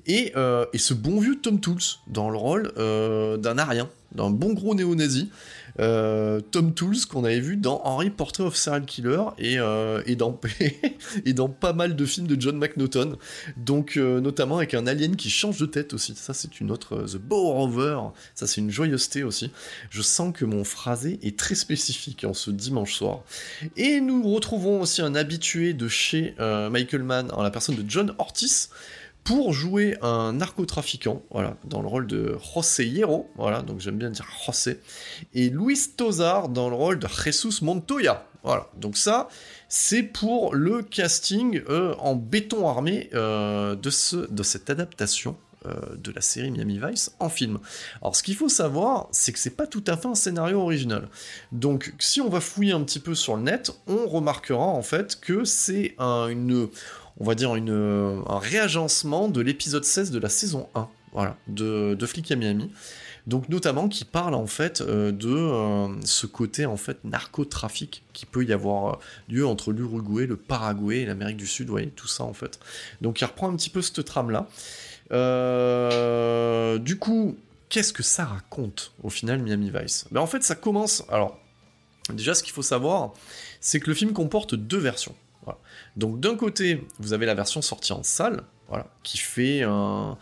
[0.06, 0.34] Et,
[0.74, 5.30] et ce bon vieux Tom Tools dans le rôle d'un arien, d'un bon gros néo-nazi.
[5.80, 10.16] Euh, Tom Tools qu'on avait vu dans Henry Portrait of Serial Killer et, euh, et,
[10.16, 10.40] dans,
[11.26, 13.18] et dans pas mal de films de John McNaughton.
[13.58, 16.14] Donc euh, notamment avec un alien qui change de tête aussi.
[16.16, 18.00] Ça c'est une autre The Bow Rover.
[18.36, 19.52] Ça c'est une joyeuseté aussi.
[19.90, 23.24] Je sens que mon phrasé est très spécifique en ce dimanche soir.
[23.76, 28.14] Et nous retrouvons aussi un habitué de chez Michael Mann en la personne de John
[28.18, 28.70] Ortiz
[29.24, 34.10] pour jouer un narcotrafiquant, voilà, dans le rôle de José Hierro, voilà, donc j'aime bien
[34.10, 34.80] dire José,
[35.34, 39.30] et Luis Tozar dans le rôle de Jesus Montoya, voilà, donc ça,
[39.70, 45.96] c'est pour le casting euh, en béton armé euh, de, ce, de cette adaptation euh,
[45.96, 47.60] de la série Miami Vice en film.
[48.02, 51.08] Alors ce qu'il faut savoir, c'est que c'est pas tout à fait un scénario original.
[51.54, 55.18] Donc si on va fouiller un petit peu sur le net, on remarquera en fait
[55.22, 56.68] que c'est un, une
[57.20, 61.96] on va dire, une, un réagencement de l'épisode 16 de la saison 1, voilà, de,
[61.96, 62.72] de Flic à Miami.
[63.26, 68.26] Donc notamment qui parle en fait euh, de euh, ce côté en fait narcotrafic qui
[68.26, 68.98] peut y avoir euh,
[69.30, 72.60] lieu entre l'Uruguay, le Paraguay et l'Amérique du Sud, vous voyez, tout ça en fait.
[73.02, 74.48] Donc il reprend un petit peu cette trame là.
[75.14, 77.38] Euh, du coup,
[77.70, 80.06] qu'est-ce que ça raconte au final Miami Vice?
[80.12, 81.40] Ben, En fait ça commence, alors
[82.12, 83.14] déjà ce qu'il faut savoir,
[83.62, 85.16] c'est que le film comporte deux versions.
[85.96, 90.18] Donc d'un côté, vous avez la version sortie en salle, voilà, qui fait un,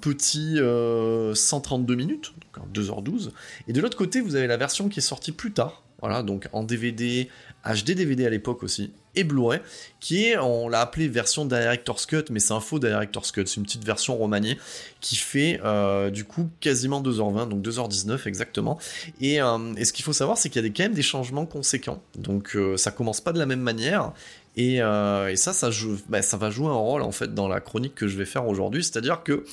[0.00, 3.30] petit euh, 132 minutes, donc un 2h12,
[3.68, 6.48] et de l'autre côté, vous avez la version qui est sortie plus tard, voilà, donc
[6.52, 7.28] en DVD,
[7.64, 9.60] HD DVD à l'époque aussi, et Blu-ray,
[9.98, 13.56] qui est, on l'a appelé version Director's Cut, mais c'est un faux Director's Cut, c'est
[13.56, 14.56] une petite version remaniée
[15.00, 18.78] qui fait euh, du coup quasiment 2h20, donc 2h19 exactement.
[19.20, 21.44] Et, euh, et ce qu'il faut savoir, c'est qu'il y a quand même des changements
[21.44, 24.12] conséquents, donc euh, ça commence pas de la même manière,
[24.60, 25.52] et, euh, et, ça,
[26.08, 28.46] bah, ça va jouer un rôle en fait dans la chronique que je vais faire
[28.46, 28.84] aujourd'hui.
[28.84, 29.44] C'est-à-dire que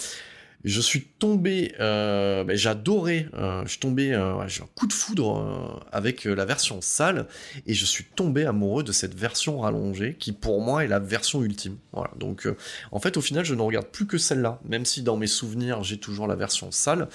[0.65, 4.07] je suis tombé, euh, bah, j'adorais, euh, je suis tombé,
[4.47, 7.27] j'ai un coup de foudre avec la version sale
[7.67, 11.41] et je suis tombé amoureux de cette version rallongée qui pour moi est la version
[11.41, 11.77] ultime.
[12.17, 12.49] Donc
[12.91, 15.83] en fait au final je ne regarde plus que celle-là, même si dans mes souvenirs
[15.83, 17.07] j'ai toujours la version sale.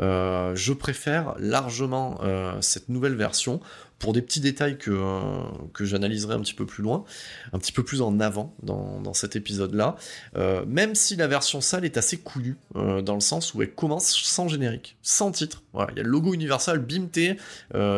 [0.00, 2.18] Je préfère largement
[2.60, 3.60] cette nouvelle version
[3.98, 7.04] pour des petits détails que, euh, que j'analyserai un petit peu plus loin,
[7.52, 9.96] un petit peu plus en avant dans, dans cet épisode-là,
[10.36, 13.72] euh, même si la version sale est assez couillue, euh, dans le sens où elle
[13.72, 15.62] commence sans générique, sans titre.
[15.72, 17.36] Voilà, il y a le logo Universal, bim, t'es,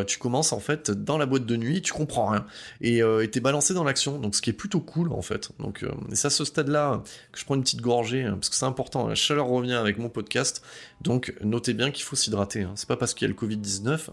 [0.06, 2.46] tu commences en fait dans la boîte de nuit, tu comprends rien,
[2.80, 5.50] et t'es balancé dans l'action, donc ce qui est plutôt cool en fait.
[5.58, 8.56] Donc, et c'est à ce stade-là que je prends une petite gorgée, hein, parce que
[8.56, 10.62] c'est important, la chaleur revient avec mon podcast,
[11.00, 12.62] donc notez bien qu'il faut s'hydrater.
[12.62, 12.72] Hein.
[12.74, 14.10] C'est pas parce qu'il y a le Covid-19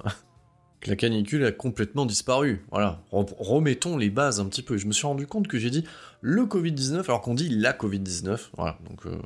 [0.81, 2.63] que la canicule a complètement disparu.
[2.71, 4.77] Voilà, remettons les bases un petit peu.
[4.77, 5.85] Je me suis rendu compte que j'ai dit
[6.21, 8.49] le Covid-19 alors qu'on dit la Covid-19.
[8.57, 9.17] Voilà, donc euh,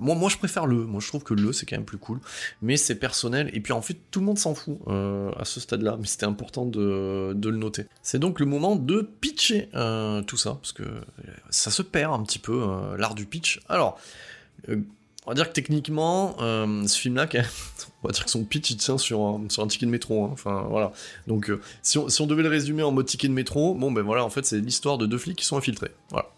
[0.00, 0.76] Moi, je préfère le.
[0.76, 2.20] Moi, je trouve que le, c'est quand même plus cool.
[2.62, 3.50] Mais c'est personnel.
[3.52, 5.96] Et puis, en fait, tout le monde s'en fout euh, à ce stade-là.
[6.00, 7.86] Mais c'était important de, de, le noter.
[8.02, 10.54] C'est donc le moment de pitcher euh, tout ça.
[10.54, 10.84] Parce que
[11.50, 13.60] ça se perd un petit peu, l'art du pitch.
[13.68, 13.98] Alors,
[15.26, 17.26] on va dire que techniquement, euh, ce film-là,
[18.02, 20.24] on va dire que son pitch il tient sur un, ticket de métro.
[20.24, 20.30] Hein.
[20.32, 20.92] Enfin voilà.
[21.26, 23.90] Donc euh, si, on, si, on, devait le résumer en mode ticket de métro, bon
[23.90, 25.90] ben voilà, en fait c'est l'histoire de deux flics qui sont infiltrés.
[26.10, 26.30] Voilà.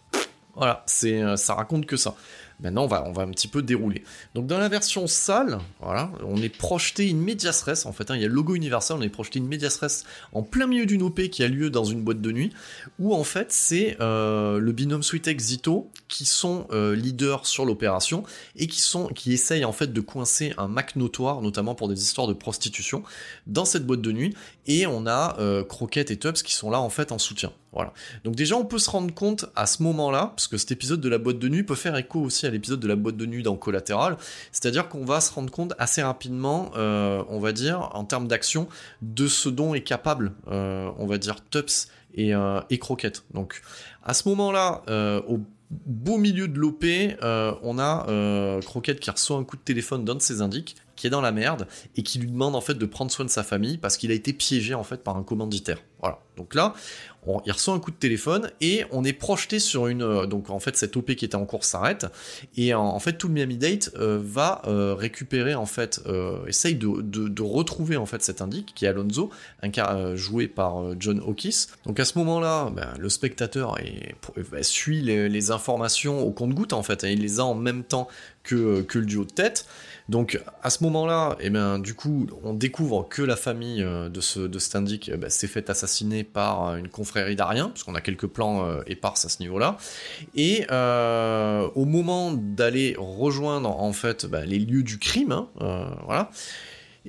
[0.55, 2.17] Voilà, c'est euh, ça raconte que ça.
[2.61, 4.03] Maintenant, on va, un petit peu dérouler.
[4.35, 8.11] Donc, dans la version sale, on est projeté une medias res, en fait.
[8.11, 10.67] Hein, il y a le logo Universal, on est projeté une medias res en plein
[10.67, 12.53] milieu d'une OP qui a lieu dans une boîte de nuit,
[12.99, 18.25] où en fait, c'est euh, le binôme Sweetex Zito qui sont euh, leaders sur l'opération
[18.57, 18.83] et qui,
[19.15, 23.03] qui essayent en fait de coincer un Mac notoire, notamment pour des histoires de prostitution,
[23.47, 24.35] dans cette boîte de nuit.
[24.69, 27.53] Et on a euh, Croquette et Tubbs qui sont là en fait en soutien.
[27.73, 27.95] Voilà.
[28.25, 31.09] Donc déjà, on peut se rendre compte à ce moment-là, parce que cet épisode de
[31.09, 33.43] la boîte de nuit peut faire écho aussi à l'épisode de la boîte de nuit
[33.43, 34.19] dans Collatéral,
[34.53, 38.69] c'est-à-dire qu'on va se rendre compte assez rapidement, euh, on va dire, en termes d'action,
[39.01, 42.33] de ce dont est capable, euh, on va dire, Tups et,
[42.71, 43.25] et Croquette.
[43.33, 43.63] Donc
[44.03, 44.83] à ce moment-là,
[45.29, 46.85] au beau milieu de l'OP,
[47.63, 51.11] on a Croquette qui reçoit un coup de téléphone d'un de ses indiques, qui est
[51.11, 53.79] dans la merde, et qui lui demande en fait de prendre soin de sa famille
[53.79, 55.79] parce qu'il a été piégé en fait par un commanditaire.
[56.01, 56.19] Voilà.
[56.37, 56.75] Donc là,
[57.45, 60.03] il reçoit un coup de téléphone et on est projeté sur une.
[60.03, 62.07] Euh, donc en fait, cette OP qui était en cours s'arrête
[62.57, 66.01] et en, fait tout le Miami Date euh, va euh, récupérer en fait,
[66.47, 69.31] essaye de, de, retrouver en fait cet indique qui est Alonso,
[69.63, 71.67] un cas joué par John Hawkins.
[71.87, 73.77] Donc à ce moment-là, ben, le spectateur
[74.37, 77.85] ben, suit les, les, informations au compte-goutte en fait, hein, il les a en même
[77.85, 78.09] temps
[78.43, 79.67] que, que le duo de tête.
[80.09, 84.59] Donc à ce moment-là, eh du coup, on découvre que la famille de ce de
[84.59, 88.65] cet indique ben, s'est fait assassiner par une confrérie d'Ariens, parce qu'on a quelques plans
[88.65, 89.77] euh, épars à ce niveau-là.
[90.35, 95.85] Et euh, au moment d'aller rejoindre en fait bah, les lieux du crime, hein, euh,
[96.05, 96.31] voilà.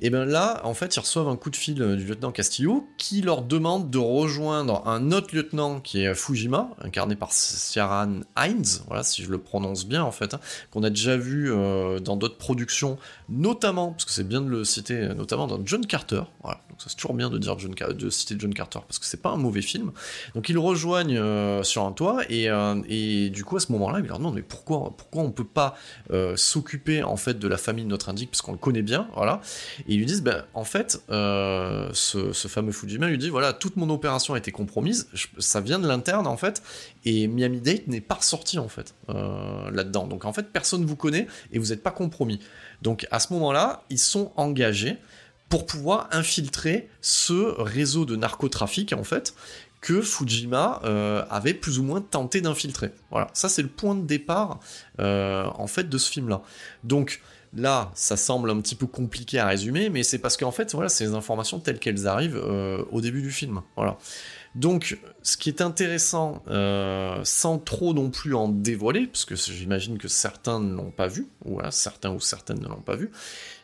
[0.02, 3.20] Et bien là, en fait, ils reçoivent un coup de fil du lieutenant Castillo qui
[3.20, 9.02] leur demande de rejoindre un autre lieutenant qui est Fujima, incarné par Ciaran Hines, voilà,
[9.02, 12.38] si je le prononce bien en fait, hein, qu'on a déjà vu euh, dans d'autres
[12.38, 16.78] productions, notamment, parce que c'est bien de le citer, notamment dans John Carter, voilà, donc
[16.78, 17.74] c'est toujours bien de dire John,
[18.10, 19.92] citer John Carter, parce que c'est pas un mauvais film.
[20.34, 24.06] Donc ils rejoignent euh, sur un toit, et, euh, du coup à ce moment-là, ils
[24.06, 25.76] leur demandent mais pourquoi, pourquoi on peut pas
[26.10, 29.08] euh, s'occuper en fait de la famille de notre indique, parce qu'on le connaît bien,
[29.14, 29.40] voilà.
[29.94, 33.90] Ils lui disent, ben, en fait, euh, ce, fameux Fujima lui dit, voilà, toute mon
[33.90, 36.62] opération a été compromise, ça vient de l'interne, en fait,
[37.04, 40.06] et Miami Date n'est pas ressorti, en fait, euh, là-dedans.
[40.06, 42.38] Donc, en fait, personne ne vous connaît, et vous n'êtes pas compromis.
[42.82, 44.96] Donc, à ce moment-là, ils sont engagés
[45.48, 49.34] pour pouvoir infiltrer ce réseau de narcotrafic, en fait,
[49.80, 52.92] que Fujima euh, avait plus ou moins tenté d'infiltrer.
[53.10, 54.60] Voilà, ça c'est le point de départ,
[54.98, 56.42] en fait, de ce film-là.
[56.84, 57.20] Donc,
[57.52, 60.88] Là, ça semble un petit peu compliqué à résumer, mais c'est parce qu'en fait, voilà,
[60.88, 63.60] c'est les informations telles qu'elles arrivent euh, au début du film.
[64.54, 69.98] Donc, ce qui est intéressant, euh, sans trop non plus en dévoiler, parce que j'imagine
[69.98, 73.10] que certains ne l'ont pas vu, ou certains ou certaines ne l'ont pas vu,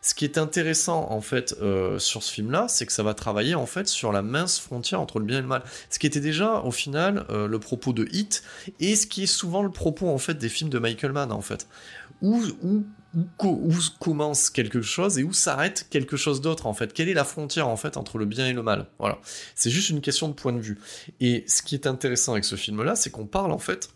[0.02, 3.54] ce qui est intéressant en fait euh, sur ce film-là, c'est que ça va travailler
[3.54, 5.62] en fait sur la mince frontière entre le bien et le mal.
[5.90, 8.42] Ce qui était déjà au final le propos de Hit,
[8.80, 11.40] et ce qui est souvent le propos en fait des films de Michael Mann en
[11.40, 11.68] fait,
[13.16, 16.92] où, commence quelque chose et où s'arrête quelque chose d'autre en fait.
[16.92, 18.86] Quelle est la frontière en fait entre le bien et le mal?
[18.98, 19.18] Voilà.
[19.54, 20.78] C'est juste une question de point de vue.
[21.20, 23.90] Et ce qui est intéressant avec ce film-là, c'est qu'on parle en fait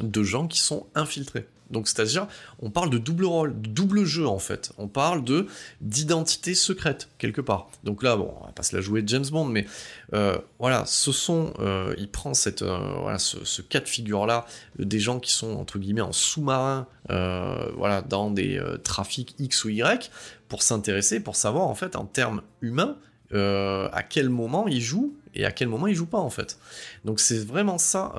[0.00, 1.46] de gens qui sont infiltrés.
[1.70, 2.26] Donc c'est-à-dire,
[2.60, 4.72] on parle de double rôle, de double jeu en fait.
[4.78, 5.46] On parle de
[5.80, 7.68] d'identité secrète quelque part.
[7.84, 9.66] Donc là, bon, on va pas se la jouer de James Bond, mais
[10.14, 14.46] euh, voilà, ce sont, euh, il prend cette, euh, ce, cas de figure là,
[14.78, 20.10] des gens qui sont entre guillemets en sous-marin, voilà, dans des trafics X ou Y,
[20.48, 22.96] pour s'intéresser, pour savoir en fait en termes humains
[23.32, 26.58] à quel moment ils jouent et à quel moment ils jouent pas en fait.
[27.04, 28.12] Donc c'est vraiment ça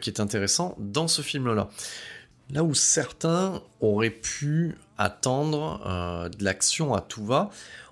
[0.00, 1.68] qui est intéressant dans ce film là.
[2.50, 7.50] Là où certains auraient pu attendre euh, de l'action à tout va,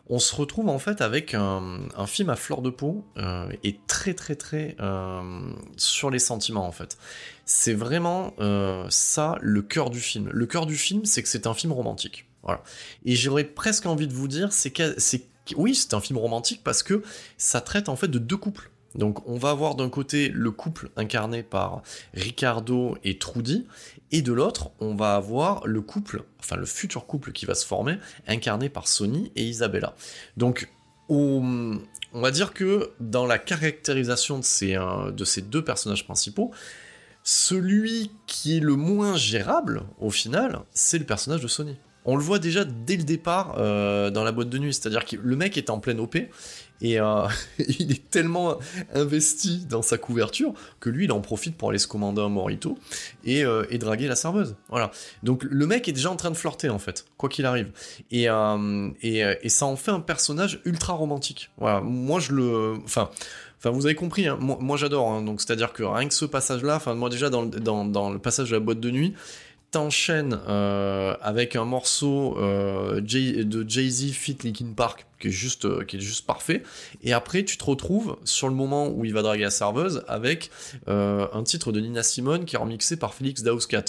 [0.09, 4.13] on se retrouve en fait avec un, film à fleur de peau euh, et très
[4.13, 6.99] très très euh, sur les sentiments en fait.
[7.47, 8.35] C'est vraiment
[8.91, 10.31] ça le cœur du film.
[10.33, 12.27] Le cœur du film, c'est que c'est un film romantique.
[13.05, 14.95] Et j'aurais presque envie de vous dire, c'est que,
[15.57, 17.03] oui, c'est un film romantique parce que
[17.39, 18.71] ça traite en fait de deux couples.
[18.95, 23.67] Donc on va avoir d'un côté le couple incarné par Ricardo et Trudy,
[24.13, 27.67] et de l'autre on va avoir le couple, enfin le futur couple qui va se
[27.67, 29.95] former, incarné par Sony et Isabella.
[30.37, 30.69] Donc
[31.09, 31.81] on
[32.13, 36.53] va dire que dans la caractérisation de ces, euh, de ces deux personnages principaux,
[37.23, 41.77] celui qui est le moins gérable, au final, c'est le personnage de Sony.
[42.05, 45.17] On le voit déjà dès le départ euh, dans la boîte de nuit, c'est-à-dire que
[45.17, 46.19] le mec est en pleine OP,
[46.81, 47.27] et euh,
[47.59, 48.59] il est tellement
[48.95, 52.79] investi dans sa couverture que lui, il en profite pour aller se commander un morito
[53.25, 54.57] et, euh, et draguer la serveuse.
[54.69, 54.91] Voilà.
[55.23, 57.71] Donc le mec est déjà en train de flirter en fait, quoi qu'il arrive.
[58.11, 61.51] Et, euh, et, et, ça en fait un personnage ultra romantique.
[61.59, 61.81] Voilà.
[61.81, 63.11] Moi, je le, enfin.
[63.59, 66.27] Enfin, vous avez compris, hein, moi, moi j'adore, hein, donc c'est-à-dire que rien que ce
[66.27, 69.15] passage-là, enfin moi déjà dans, dans, dans le passage de la boîte de nuit,
[69.75, 75.85] t'enchaînes euh, avec un morceau euh, de Jay-Z fit Linkin Park qui est juste euh,
[75.85, 76.63] qui est juste parfait
[77.03, 80.51] et après tu te retrouves sur le moment où il va draguer la serveuse avec
[80.87, 83.87] euh, un titre de Nina Simone qui est remixé par Félix Dauskat.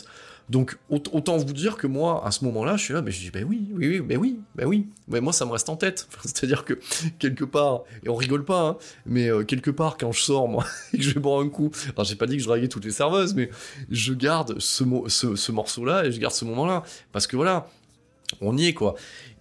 [0.49, 3.31] Donc autant vous dire que moi, à ce moment-là, je suis là, mais je dis,
[3.31, 4.88] ben oui, oui, oui, ben oui, ben oui.
[5.08, 6.08] Mais moi, ça me reste en tête.
[6.23, 6.79] C'est-à-dire que
[7.17, 8.77] quelque part, et on rigole pas, hein,
[9.08, 11.71] mais euh, quelque part, quand je sors, moi, et que je vais boire un coup,
[11.95, 13.49] alors j'ai pas dit que je draguais toutes les serveuses, mais
[13.89, 16.84] je garde ce, ce, ce morceau-là et je garde ce moment-là.
[17.12, 17.67] Parce que voilà,
[18.41, 18.95] on y est, quoi.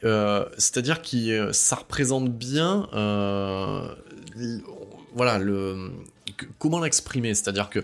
[0.04, 3.88] Euh, C'est-à-dire que ça représente bien, euh,
[5.14, 5.90] voilà, le,
[6.58, 7.34] comment l'exprimer?
[7.34, 7.80] C'est-à-dire que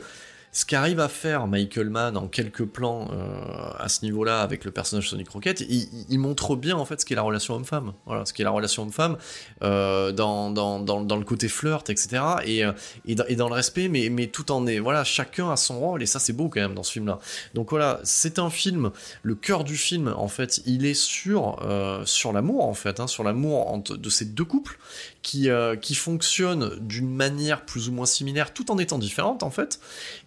[0.52, 4.72] ce qu'arrive à faire Michael Mann en quelques plans euh, à ce niveau-là avec le
[4.72, 7.92] personnage Sonic Rocket, il, montre bien en fait ce qu'est la relation homme-femme.
[8.04, 9.16] Voilà, ce qu'est la relation homme-femme
[9.62, 12.22] euh, dans, dans, dans, le côté flirt, etc.
[12.44, 12.72] Et, euh,
[13.06, 14.80] et, dans, le respect, mais, mais tout en est.
[14.80, 17.20] Voilà, chacun a son rôle et ça c'est beau quand même dans ce film-là.
[17.54, 18.90] Donc voilà, c'est un film.
[19.22, 21.60] Le cœur du film, en fait, il est sur
[22.04, 24.78] sur l'amour en fait, hein, sur l'amour de ces deux couples
[25.22, 29.50] qui, euh, qui fonctionne d'une manière plus ou moins similaire tout en étant différente en
[29.50, 29.80] fait.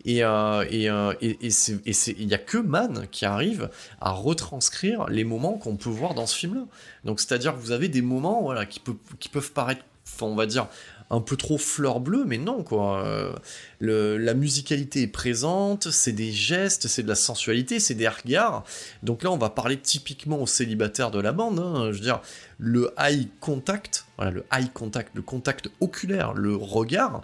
[0.06, 3.70] Et euh, et euh, et, et il y a que Man qui arrive
[4.02, 6.66] à retranscrire les moments qu'on peut voir dans ce film-là.
[7.06, 9.84] Donc c'est-à-dire que vous avez des moments voilà qui, peut, qui peuvent paraître,
[10.22, 10.68] on va dire
[11.14, 13.06] un peu trop fleur bleue, mais non, quoi.
[13.06, 13.34] Euh,
[13.80, 18.64] la musicalité est présente, c'est des gestes, c'est de la sensualité, c'est des regards.
[19.04, 21.60] Donc là, on va parler typiquement aux célibataires de la bande.
[21.60, 21.92] Hein.
[21.92, 22.22] Je veux dire,
[22.58, 27.22] le eye contact, le eye contact, le contact oculaire, le regard.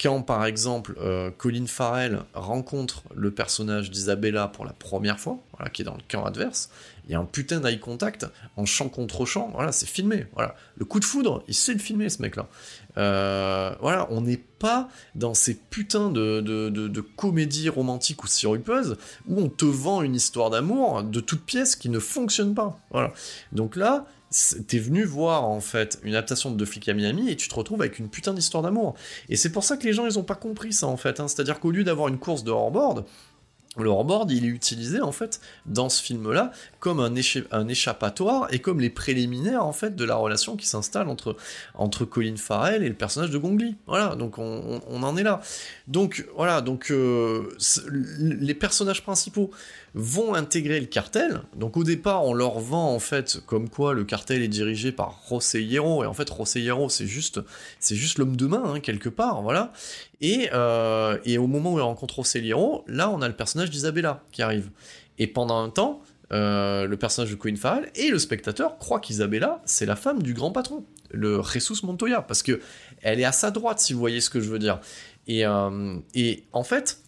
[0.00, 5.70] Quand, par exemple, euh, Colin Farrell rencontre le personnage d'Isabella pour la première fois, voilà,
[5.70, 6.70] qui est dans le camp adverse,
[7.06, 10.54] il y a un putain d'eye contact en champ contre champ, voilà, c'est filmé, voilà.
[10.76, 12.48] Le coup de foudre, il sait le filmer, ce mec-là.
[12.98, 18.96] Euh, voilà, on n'est pas dans ces putains de, de, de, comédies romantiques ou sirupeuses
[19.28, 22.78] où on te vend une histoire d'amour de toute pièce qui ne fonctionne pas.
[22.90, 23.12] Voilà.
[23.52, 24.06] Donc là,
[24.66, 27.54] t'es venu voir en fait une adaptation de Deux flics à Miami et tu te
[27.54, 28.94] retrouves avec une putain d'histoire d'amour.
[29.28, 31.20] Et c'est pour ça que les gens ils ont pas compris ça en fait.
[31.20, 31.28] Hein.
[31.28, 33.04] C'est-à-dire qu'au lieu d'avoir une course de hors-board,
[33.82, 38.80] le hors-board, il est utilisé en fait dans ce film-là comme un, échappatoire et comme
[38.80, 41.36] les préliminaires en fait de la relation qui s'installe entre
[41.74, 43.76] entre Colin Farrell et le personnage de Gong Li.
[43.86, 45.40] Voilà, donc on, en est là.
[45.88, 47.48] Donc voilà, donc euh,
[48.18, 49.50] les personnages principaux
[49.94, 51.42] vont intégrer le cartel.
[51.56, 55.20] Donc au départ, on leur vend en fait comme quoi le cartel est dirigé par
[55.28, 57.40] José Hierro et en fait José Hierro c'est juste
[57.80, 59.72] c'est juste l'homme de main hein, quelque part, voilà.
[60.20, 64.22] Et, euh, et au moment où il rencontre Hierro, là on a le personnage d'Isabella
[64.32, 64.70] qui arrive.
[65.18, 66.02] Et pendant un temps,
[66.32, 70.34] euh, le personnage de Colin Farrell et le spectateur croient qu'Isabella c'est la femme du
[70.34, 72.60] grand patron, le Jesus Montoya, parce que
[73.02, 74.80] elle est à sa droite si vous voyez ce que je veux dire.
[75.26, 77.00] Et, euh, et en fait,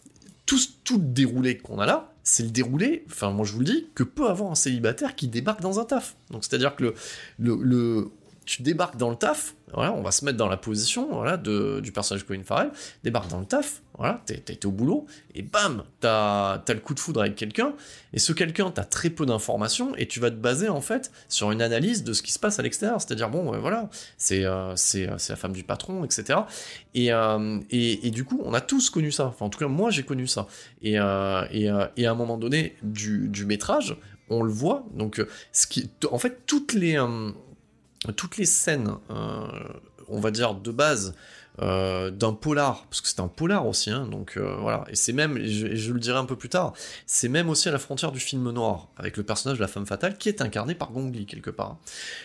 [0.44, 3.64] tout, tout le déroulé qu'on a là, c'est le déroulé, enfin moi je vous le
[3.64, 6.14] dis, que peut avoir un célibataire qui débarque dans un taf.
[6.30, 6.94] Donc c'est-à-dire que
[7.38, 8.10] le, le,
[8.44, 11.80] tu débarques dans le taf, voilà, on va se mettre dans la position voilà, de,
[11.80, 12.70] du personnage Colin Farrell,
[13.04, 17.00] débarque dans le taf, voilà, été au boulot, et bam, t'as as le coup de
[17.00, 17.74] foudre avec quelqu'un,
[18.12, 21.50] et ce quelqu'un, t'as très peu d'informations, et tu vas te baser en fait sur
[21.50, 24.74] une analyse de ce qui se passe à l'extérieur, c'est-à-dire, bon, euh, voilà, c'est euh,
[24.94, 26.40] la femme du patron, etc.
[26.94, 29.68] Et, euh, et, et, du coup, on a tous connu ça, enfin en tout cas,
[29.68, 30.46] moi j'ai connu ça.
[30.82, 33.96] Et, euh, et, euh, et, à un moment donné du, du métrage,
[34.30, 36.98] on le voit, donc, ce qui, en fait, toutes les
[38.16, 39.46] toutes les scènes, euh,
[40.08, 41.14] on va dire de base,
[41.60, 45.12] euh, d'un polar, parce que c'est un polar aussi, hein, donc euh, voilà, et c'est
[45.12, 46.72] même, je, le dirai un peu plus tard,
[47.06, 49.86] c'est même aussi à la frontière du film noir, avec le personnage de la femme
[49.86, 51.78] fatale, qui est incarné par Gong Li, quelque part.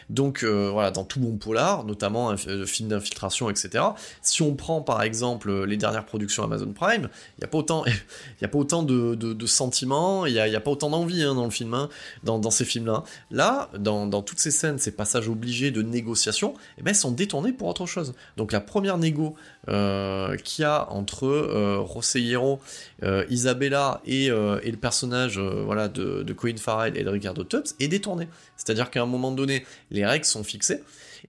[0.10, 3.84] Donc euh, voilà, dans tout bon polar, notamment un film d'infiltration, etc.,
[4.22, 7.86] si on prend par exemple les dernières productions Amazon Prime, il n'y a pas autant,
[8.41, 10.91] y a pas autant de, de, de sentiments, il n'y a, y a, pas autant
[10.91, 11.89] d'envie hein, dans le film, hein,
[12.24, 13.03] dans, ces films-là.
[13.32, 17.68] Là, dans, toutes ces scènes, ces passages obligés de négociation, eh ben, sont détournés pour
[17.68, 18.14] autre chose.
[18.38, 19.36] Donc la première négo d'ego
[19.69, 22.59] euh, qu'il y a entre euh, Rossellero,
[23.03, 27.76] euh, Isabella et, euh, le personnage euh, voilà, de, de Farrell et de Ricardo Tubbs
[27.80, 28.28] est détourné.
[28.57, 30.84] C'est-à-dire qu'à un moment donné, les règles sont fixées,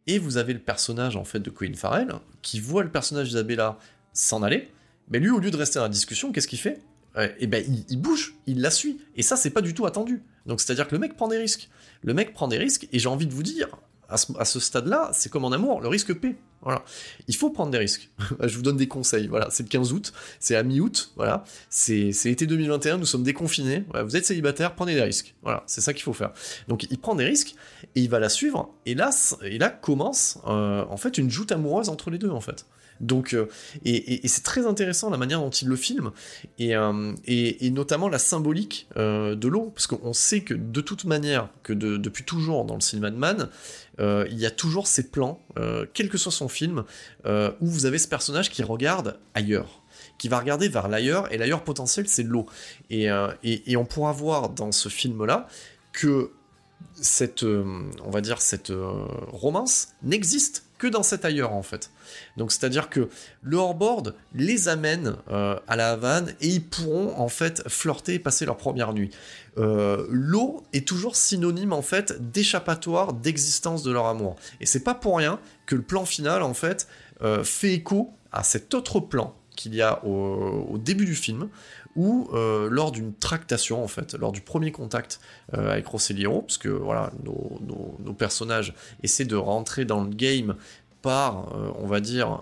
[0.07, 3.79] et vous avez le personnage en fait de Colin Farrell qui voit le personnage d'Isabella
[4.13, 4.69] s'en aller,
[5.11, 6.81] mais lui, au lieu de rester dans la discussion, qu'est-ce qu'il fait?
[7.17, 9.87] Euh, Eh ben, il, il bouge, il la suit, et ça, c'est pas du tout
[9.87, 10.23] attendu.
[10.47, 11.69] Donc, c'est-à-dire que le mec prend des risques.
[12.03, 13.69] Le mec prend des risques, et j'ai envie de vous dire,
[14.15, 16.13] à ce, stade-là, c'est comme en amour, le risque.
[16.63, 16.83] Voilà.
[17.29, 18.11] Il faut prendre des risques.
[18.41, 19.27] Je vous donne des conseils.
[19.27, 21.13] Voilà, c'est le 15 août, c'est à mi-août.
[21.17, 23.85] Voilà, c'est été 2021, nous sommes déconfinés.
[24.05, 25.35] Vous êtes célibataire, prenez des risques.
[25.43, 26.33] Voilà, c'est ça qu'il faut faire.
[26.69, 27.55] Donc, il prend des risques
[27.95, 28.75] et il va la suivre.
[28.87, 29.11] Et là,
[29.43, 32.67] et commence euh, en fait une joute amoureuse entre les deux en fait.
[33.01, 33.49] Donc, euh,
[33.85, 36.13] et, c'est très intéressant la manière dont il le filme,
[36.59, 37.13] et, euh,
[37.71, 41.97] notamment la symbolique euh, de l'eau, parce qu'on sait que de toute manière, que de-
[41.97, 43.49] depuis toujours dans le cinéma de Man,
[43.99, 45.41] il y a toujours ces plans,
[45.93, 46.85] quel que soit son film,
[47.25, 49.81] où vous avez ce personnage qui regarde ailleurs
[50.17, 52.47] qui va regarder vers l'ailleurs, et l'ailleurs potentiel, c'est l'eau.
[52.89, 53.09] Et,
[53.43, 55.49] et, on pourra voir dans ce film-là
[55.93, 56.31] que
[56.95, 58.73] cette, on va dire, cette
[59.33, 61.91] romance n'existe que dans cet ailleurs, en fait.
[62.37, 63.09] Donc, c'est-à-dire que
[63.43, 68.19] le hors-board les amène euh, à la Havane, et ils pourront, en fait, flirter et
[68.19, 69.11] passer leur première nuit.
[69.57, 74.37] Euh, L'eau est toujours synonyme, en fait, d'échappatoire, d'existence de leur amour.
[74.61, 76.89] Et c'est pas pour rien que le plan final, en fait,
[77.23, 81.49] euh, fait écho à cet autre plan qu'il y a au, au début du film,
[81.97, 85.21] où euh, lors d'une tractation, en fait, lors du premier contact
[85.55, 90.55] euh, avec Rosselliro, parce que voilà, nos, personnages essaient de rentrer dans le game
[91.03, 92.41] par, euh, on va dire,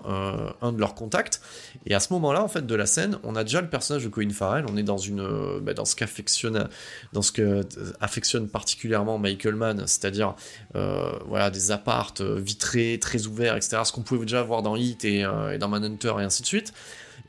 [0.61, 1.41] un de leurs contacts.
[1.85, 4.09] Et à ce moment-là, en fait, de la scène, on a déjà le personnage de
[4.09, 4.65] Colin Farrell.
[4.71, 6.69] On est dans une, bah, dans ce qu'affectionne,
[7.11, 7.61] dans ce que
[7.99, 10.35] affectionne particulièrement Michael Mann, c'est-à-dire,
[10.73, 13.81] voilà, des appartes vitrés, très ouverts, etc.
[13.83, 16.73] Ce qu'on pouvait déjà voir dans euh, et dans Manhunter et ainsi de suite.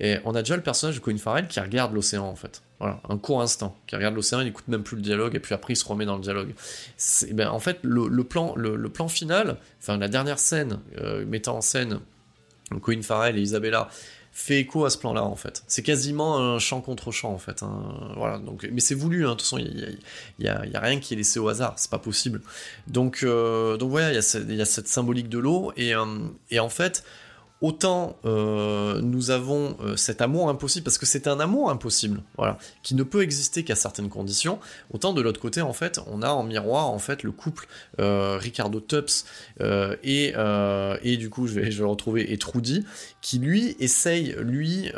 [0.00, 2.62] Et on a déjà le personnage de Colin Farrell qui regarde l'océan en fait.
[2.80, 5.54] Voilà, un court instant, qui regarde l'océan, il n'écoute même plus le dialogue et puis
[5.54, 6.54] après il se remet dans le dialogue.
[7.32, 11.60] Ben, en fait, le, plan, le, plan final, enfin la dernière scène euh, mettant en
[11.60, 12.00] scène
[12.82, 13.88] Colin Farrell et Isabella
[14.34, 15.62] fait écho à ce plan-là en fait.
[15.68, 17.62] C'est quasiment un chant contre chant en fait.
[17.62, 18.12] hein.
[18.16, 19.30] Voilà, donc, mais c'est voulu, hein.
[19.30, 19.98] de toute façon, il
[20.40, 22.42] y a, rien qui est laissé au hasard, c'est pas possible.
[22.88, 26.04] Donc, euh, donc voilà, il y a cette symbolique de l'eau et, euh,
[26.50, 27.04] et en fait,
[27.64, 32.58] autant euh, nous avons euh, cet amour impossible, parce que c'est un amour impossible, voilà,
[32.82, 34.58] qui ne peut exister qu'à certaines conditions,
[34.92, 37.66] autant de l'autre côté, en fait, on a en miroir, en fait, le couple
[38.00, 39.24] euh, Ricardo Tubbs
[40.02, 40.34] et,
[41.02, 42.84] et du coup, je vais, retrouver, et Trudy,
[43.22, 44.90] qui lui essaye, lui,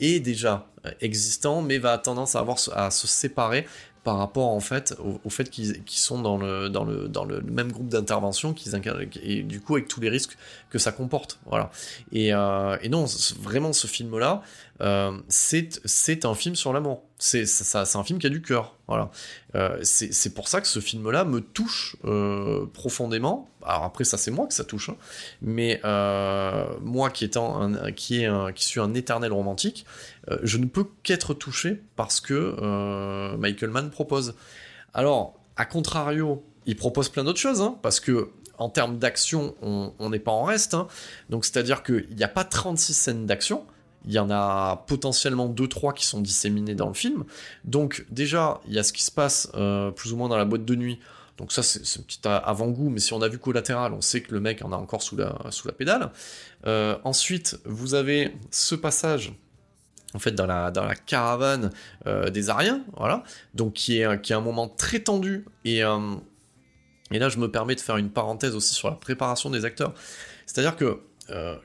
[0.00, 0.68] est déjà
[1.00, 3.66] existant, mais va tendance à avoir à se séparer
[4.04, 7.70] par rapport en fait au, fait qu'ils sont dans le, dans le, dans le même
[7.70, 8.74] groupe d'intervention qu'ils
[9.22, 10.36] et du coup avec tous les risques
[10.70, 11.38] que ça comporte.
[11.46, 11.70] Voilà.
[12.10, 13.06] Et, euh, et non
[13.40, 14.42] vraiment ce film là
[15.28, 17.04] c'est c'est un film sur l'amour.
[17.18, 17.44] C'est
[17.94, 18.76] un film qui a du cœur.
[18.88, 19.10] Voilà.
[19.54, 24.16] Euh, c'est pour ça que ce film là me touche euh, profondément alors après ça
[24.16, 24.96] c'est moi que ça touche hein.
[25.40, 27.28] mais euh, moi qui
[28.56, 29.86] suis un éternel romantique
[30.30, 34.34] euh, je ne peux qu'être touché parce que euh, Michael Mann propose.
[34.94, 40.10] Alors, à contrario, il propose plein d'autres choses, hein, parce que en termes d'action, on
[40.10, 40.74] n'est pas en reste.
[40.74, 40.86] hein.
[41.30, 43.64] donc, c'est-à-dire qu'il n'y a pas 36 scènes d'action.
[44.04, 47.24] Il y en a potentiellement 2-3 qui sont disséminées dans le film.
[47.64, 49.50] Donc, déjà, il y a ce qui se passe
[49.96, 51.00] plus ou moins dans la boîte de nuit.
[51.38, 54.32] Donc, ça, c'est un petit avant-goût, mais si on a vu collatéral, on sait que
[54.32, 56.10] le mec en a encore sous la, sous la pédale.
[56.66, 59.32] Euh, ensuite, vous avez ce passage
[60.14, 61.70] en fait dans la dans la caravane
[62.06, 63.24] euh, des Ariens, voilà,
[63.54, 66.16] donc qui est qui est un moment très tendu et euh,
[67.10, 69.94] et là je me permets de faire une parenthèse aussi sur la préparation des acteurs,
[70.46, 71.00] c'est-à-dire que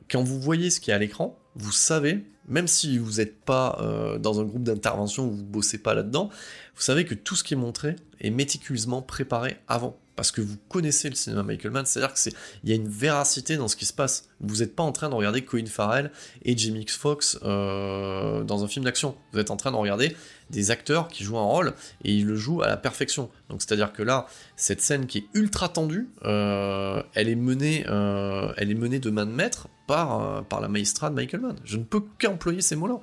[0.09, 3.77] quand vous voyez ce qui est à l'écran, vous savez, même si vous n'êtes pas
[3.81, 6.29] euh, dans un groupe d'intervention vous bossez pas là-dedans,
[6.75, 9.97] vous savez que tout ce qui est montré est méticuleusement préparé avant.
[10.15, 12.33] Parce que vous connaissez le cinéma Michael Mann, c'est-à-dire que c'est,
[12.63, 14.29] il y a une véracité dans ce qui se passe.
[14.39, 16.11] Vous n'êtes pas en train de regarder Colin Farrell
[16.43, 19.15] et Jamie X Fox euh, dans un film d'action.
[19.31, 20.15] Vous êtes en train de regarder
[20.49, 21.73] des acteurs qui jouent un rôle
[22.05, 23.29] et ils le jouent à la perfection.
[23.49, 28.53] Donc c'est-à-dire que là, cette scène qui est ultra tendue, euh, elle est menée, euh,
[28.57, 31.55] elle est menée de main de maître par par la maestra de Michael Mann.
[31.63, 32.99] Je ne peux qu'employer ces mots-là.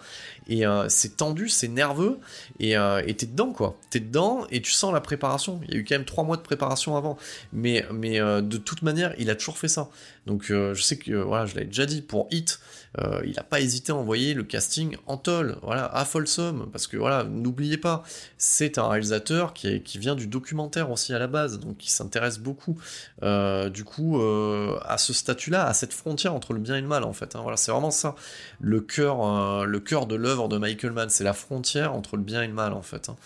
[0.48, 2.18] Et c'est tendu, c'est nerveux
[2.60, 2.76] et
[3.16, 3.78] t'es dedans quoi.
[3.88, 5.60] T'es dedans et tu sens la préparation.
[5.66, 7.16] Il y a eu quand même trois mois de préparation avant,
[7.54, 9.88] mais mais de toute manière, il a toujours fait ça.
[10.26, 12.60] Donc je sais que je l'avais déjà dit, pour Hit,
[13.00, 16.86] euh, il n'a pas hésité à envoyer le casting en toll, voilà, à Folsom, parce
[16.86, 18.04] que voilà, n'oubliez pas,
[18.38, 22.38] c'est un réalisateur qui, qui vient du documentaire aussi à la base, donc qui s'intéresse
[22.38, 22.78] beaucoup,
[23.22, 26.86] euh, du coup, euh, à ce statut-là, à cette frontière entre le bien et le
[26.86, 27.34] mal, en fait.
[27.34, 27.40] Hein.
[27.42, 28.14] voilà, c'est vraiment ça,
[28.60, 32.42] le cœur, le cœur de l'œuvre de Michael Mann, c'est la frontière entre le bien
[32.42, 33.08] et le mal, en fait.
[33.08, 33.16] Hein.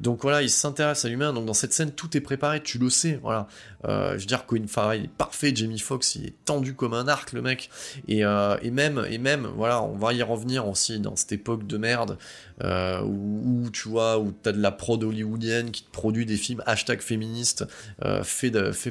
[0.00, 2.90] Donc voilà, il s'intéresse à l'humain, donc dans cette scène, tout est préparé, tu le
[2.90, 3.46] sais, voilà.
[3.84, 7.32] je veux dire, Colin Farrell est parfait, Jamie Foxx, il est tendu comme un arc,
[7.42, 7.70] mec,
[8.08, 12.18] et, et même voilà, on va y revenir aussi dans cette époque de merde
[12.62, 17.00] euh, où, tu vois, où t'as de la prod hollywoodienne qui produit des films hashtag
[17.00, 17.64] féministes
[18.04, 18.22] euh,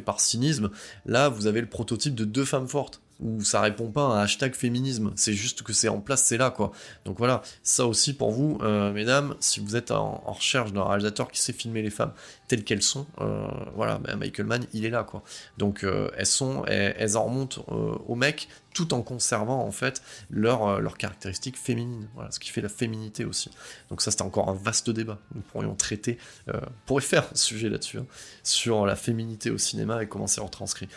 [0.06, 0.70] par cynisme.
[1.06, 4.24] Là, vous avez le prototype de deux femmes fortes où ça répond pas à un
[4.24, 6.72] hashtag féminisme, c'est juste que c'est en place, c'est là quoi.
[7.06, 11.30] Donc voilà, ça aussi pour vous, euh, mesdames, si vous êtes en, recherche d'un réalisateur
[11.32, 12.14] qui sait filmer les femmes
[12.48, 15.24] telles qu'elles sont, euh, voilà, ben, Michael Mann, il est là quoi.
[15.58, 17.64] Donc euh, elles sont, elles, en remontent
[18.08, 22.62] au mec tout en conservant en fait leurs leur caractéristiques féminines, voilà, ce qui fait
[22.62, 23.50] la féminité aussi.
[23.90, 26.18] Donc ça c'était encore un vaste débat, nous pourrions traiter,
[26.48, 28.06] on pourrait faire un sujet là-dessus, hein,
[28.44, 30.88] sur la féminité au cinéma et comment c'est retranscrit.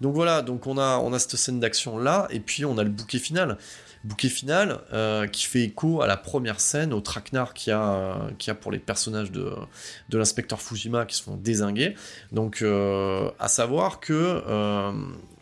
[0.00, 2.84] Donc voilà, donc on a, on a cette scène d'action là, et puis on a
[2.84, 3.58] le bouquet final.
[4.02, 8.30] Bouquet final euh, qui fait écho à la première scène, au traquenard qu'il y, a,
[8.46, 9.52] a pour les personnages de,
[10.08, 11.94] de l'inspecteur Fujima qui se font désinguer.
[12.32, 14.92] Donc, euh, à savoir que, euh,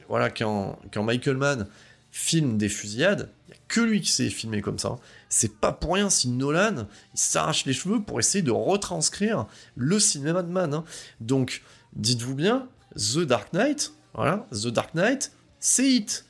[0.08, 1.66] voilà, quand, Michael Mann
[2.10, 4.96] filme des fusillades, il n'y a que lui qui sait filmer comme ça.
[5.28, 9.46] C'est pas pour rien si Nolan s'arrache les cheveux pour essayer de retranscrire
[9.76, 10.72] le cinéma de Mann.
[10.72, 10.84] Hein.
[11.20, 16.24] Donc, dites-vous bien, The Dark Knight, voilà, The Dark Knight, c'est Hit.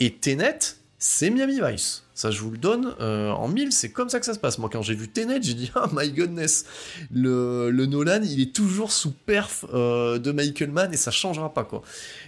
[0.00, 0.58] Et Tenet,
[0.98, 2.04] c'est Miami Vice.
[2.20, 4.58] Ça, je vous le donne euh, en mille, c'est comme ça que ça se passe.
[4.58, 6.66] Moi, quand j'ai vu Tenet, j'ai dit, ah, my goodness,
[7.10, 11.64] le, Nolan, il est toujours sous perf euh, de Michael Mann et ça changera pas,
[11.64, 11.80] quoi.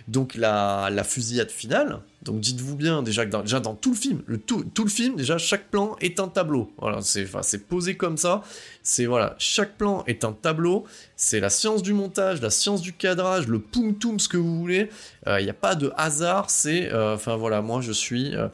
[0.08, 4.64] Donc, la, la fusillade finale, donc dites-vous bien déjà dans, tout le film, le, tout,
[4.74, 6.72] tout, le film, déjà chaque plan est un tableau.
[6.78, 8.42] Voilà, c'est c'est posé comme ça.
[8.84, 10.84] C'est voilà, chaque plan est un tableau.
[11.16, 14.88] C'est la science du montage, la science du cadrage, le punctum, ce que vous voulez.
[15.26, 16.48] Il euh, n'y a pas de hasard.
[16.50, 18.48] C'est euh, enfin voilà, moi je suis euh,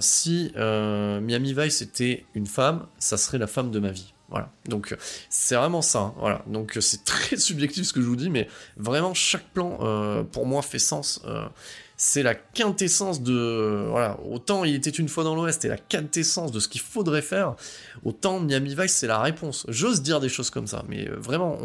[0.00, 4.12] si si Miami Vice était une femme, ça serait la femme de ma vie.
[4.30, 4.50] Voilà.
[4.66, 4.96] Donc
[5.28, 5.98] c'est vraiment ça.
[6.00, 6.14] Hein.
[6.18, 6.42] Voilà.
[6.46, 10.62] Donc c'est très subjectif ce que je vous dis, mais vraiment chaque plan pour moi
[10.62, 11.20] fait sens
[11.96, 16.50] c'est la quintessence de voilà autant il était une fois dans l'Ouest et la quintessence
[16.50, 17.54] de ce qu'il faudrait faire
[18.04, 21.56] autant Miami Vice c'est la réponse j'ose dire des choses comme ça mais euh, vraiment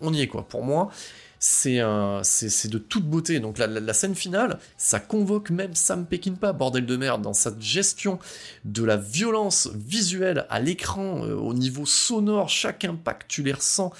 [0.00, 0.90] on, y est quoi pour moi
[1.38, 6.96] c'est de toute beauté donc la, scène finale ça convoque même Sam Peckinpah bordel de
[6.96, 8.18] merde dans sa gestion
[8.64, 13.92] de la violence visuelle à l'écran euh, au niveau sonore chaque impact tu les ressens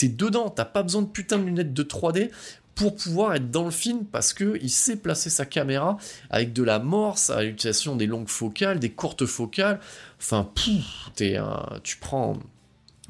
[0.00, 2.30] t'es dedans, t'as pas besoin de putain de lunettes de 3D
[2.74, 5.98] pour pouvoir être dans le film parce que il sait placer sa caméra
[6.30, 9.78] avec de la morse à l'utilisation des longues focales, des courtes focales.
[10.18, 11.10] Enfin, pouf,
[11.82, 12.38] tu prends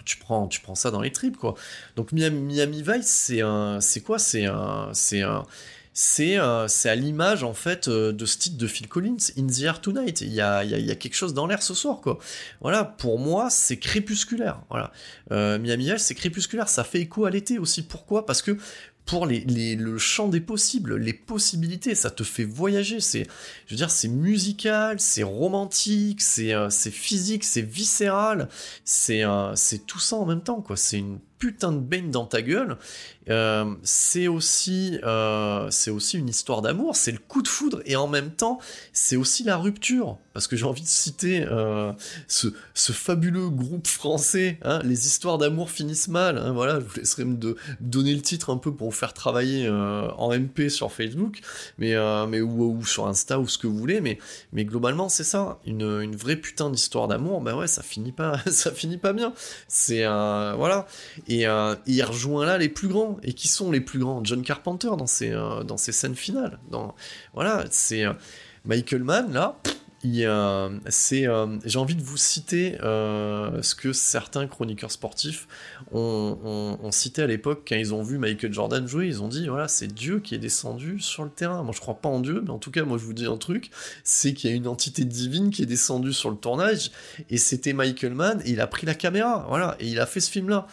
[0.04, 1.54] tu prends, tu prends ça dans les tripes, quoi.
[1.96, 4.18] Donc Miami, Vice, c'est un, c'est quoi?
[4.18, 5.44] C'est un, c'est un,
[5.92, 9.80] c'est, à l'image en fait euh, de ce titre de Phil Collins, In the Air
[9.80, 10.20] Tonight.
[10.20, 12.18] Il y a, il y a, quelque chose dans l'air ce soir, quoi.
[12.60, 14.60] Voilà, pour moi, c'est crépusculaire.
[14.70, 14.92] Voilà,
[15.32, 16.68] euh, Miami Vice, c'est crépusculaire.
[16.68, 17.82] Ça fait écho à l'été aussi.
[17.82, 18.24] Pourquoi?
[18.24, 18.56] Parce que
[19.06, 19.44] pour les,
[19.76, 23.26] le champ des possibles, les possibilités, ça te fait voyager, c'est,
[23.66, 28.48] je veux dire, c'est musical, c'est romantique, c'est, euh, physique, c'est viscéral,
[28.84, 32.26] c'est, euh, c'est tout ça en même temps, quoi, c'est une putain de baigne dans
[32.26, 32.76] ta gueule.
[33.30, 38.08] Euh, c'est aussi, euh, aussi une histoire d'amour, c'est le coup de foudre et en
[38.08, 38.58] même temps,
[38.92, 40.18] c'est aussi la rupture.
[40.32, 41.92] Parce que j'ai envie de citer euh,
[42.28, 42.48] ce,
[42.92, 46.38] fabuleux groupe français, hein, les histoires d'amour finissent mal.
[46.38, 49.12] Hein, voilà, je vous laisserai me de, donner le titre un peu pour vous faire
[49.12, 51.40] travailler en MP sur Facebook,
[51.78, 51.94] mais,
[52.28, 54.00] mais ou, ou, sur Insta ou ce que vous voulez.
[54.00, 54.18] Mais,
[54.52, 57.40] mais globalement, c'est ça, une, une vraie putain d'histoire d'amour.
[57.40, 59.32] Ben ouais, ça finit pas, ça finit pas bien.
[59.66, 60.86] C'est voilà.
[61.26, 61.46] Et
[61.86, 63.19] il rejoint là les plus grands.
[63.22, 66.58] Et qui sont les plus grands John Carpenter dans ses, euh, dans ses scènes finales.
[67.34, 68.12] Voilà, c'est euh,
[68.64, 69.60] Michael Mann, là,
[70.88, 71.26] c'est,
[71.64, 75.46] j'ai envie de vous citer ce que certains chroniqueurs sportifs
[75.92, 79.06] ont, cité à l'époque quand ils ont vu Michael Jordan jouer.
[79.06, 81.62] Ils ont dit voilà, c'est Dieu qui est descendu sur le terrain.
[81.62, 83.36] Moi, je crois pas en Dieu, mais en tout cas, moi, je vous dis un
[83.36, 83.70] truc
[84.02, 86.90] c'est qu'il y a une entité divine qui est descendue sur le tournage
[87.28, 89.46] et c'était Michael Mann et il a pris la caméra.
[89.48, 90.66] Voilà, et il a fait ce film-là.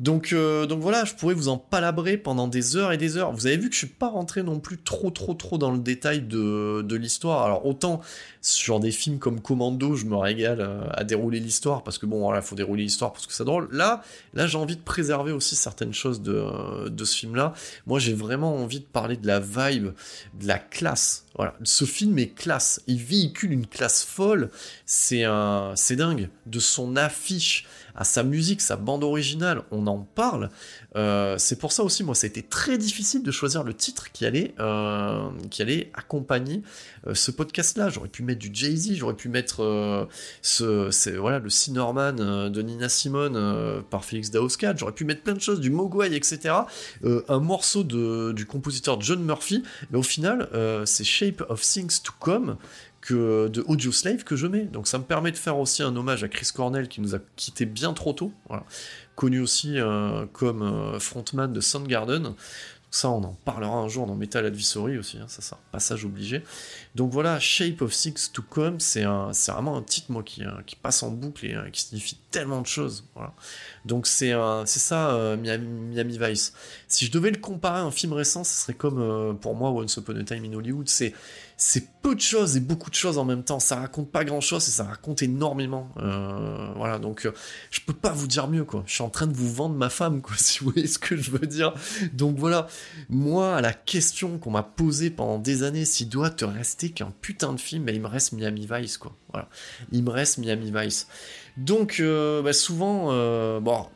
[0.00, 3.32] Donc, euh, donc voilà, je pourrais vous en palabrer pendant des heures et des heures.
[3.32, 5.80] Vous avez vu que je suis pas rentré non plus trop trop trop dans le
[5.80, 7.44] détail de, l'histoire.
[7.44, 8.00] Alors autant
[8.40, 12.20] sur des films comme Commando, je me régale euh, à dérouler l'histoire parce que bon
[12.20, 13.68] voilà, faut dérouler l'histoire parce que c'est drôle.
[13.72, 14.02] Là,
[14.34, 17.52] là j'ai envie de préserver aussi certaines choses de, ce film-là.
[17.86, 19.92] Moi, j'ai vraiment envie de parler de la vibe,
[20.40, 21.24] de la classe.
[21.34, 22.82] Voilà, ce film est classe.
[22.86, 24.50] Il véhicule une classe folle.
[24.86, 26.28] C'est dingue.
[26.46, 27.66] De son affiche
[27.98, 30.50] à sa musique, sa bande originale, on en parle.
[30.96, 34.10] Euh, c'est pour ça aussi, moi, ça a été très difficile de choisir le titre
[34.12, 35.28] qui allait, euh,
[35.94, 36.62] accompagner
[37.06, 37.90] euh, ce podcast-là.
[37.90, 40.08] J'aurais pu mettre du Jay-Z, j'aurais pu mettre
[40.42, 42.12] ce, voilà, le Cinnamon
[42.50, 46.54] de Nina Simone par Félix Daoscat, j'aurais pu mettre plein de choses, du Mogwai, etc.
[47.04, 50.48] un morceau du compositeur John Murphy, mais au final,
[50.84, 52.56] c'est Shape of Things to Come
[53.10, 54.64] de Audio Slave que je mets.
[54.64, 57.18] Donc ça me permet de faire aussi un hommage à Chris Cornell qui nous a
[57.36, 58.32] quitté bien trop tôt,
[59.18, 62.34] connu aussi euh, comme euh, frontman de Soundgarden.
[62.90, 66.04] Ça, on en parlera un jour dans Metal Advisory aussi, hein, ça c'est un passage
[66.04, 66.42] obligé.
[66.94, 71.02] Donc voilà, Shape of Six to Come, c'est vraiment un titre moi qui, qui passe
[71.02, 73.04] en boucle et qui signifie tellement de choses.
[73.84, 74.32] Donc c'est
[74.66, 76.54] ça Miami, Vice.
[76.86, 79.94] Si je devais le comparer à un film récent, ce serait comme pour moi Once
[79.98, 80.88] Upon a Time in Hollywood.
[80.88, 81.12] C'est
[81.60, 83.58] c'est peu de choses et beaucoup de choses en même temps.
[83.58, 85.90] Ça raconte pas grand chose et ça raconte énormément.
[85.98, 87.32] Euh, voilà, donc euh,
[87.72, 88.84] je peux pas vous dire mieux quoi.
[88.86, 91.16] Je suis en train de vous vendre ma femme quoi, si vous voyez ce que
[91.16, 91.74] je veux dire.
[92.12, 92.68] Donc voilà,
[93.10, 97.52] moi la question qu'on m'a posée pendant des années, s'il doit te rester qu'un putain
[97.52, 99.16] de film, bah, il me reste Miami Vice quoi.
[99.32, 99.48] Voilà,
[99.90, 101.08] il me reste Miami Vice.
[101.56, 103.08] Donc euh, bah, souvent,
[103.60, 103.86] bon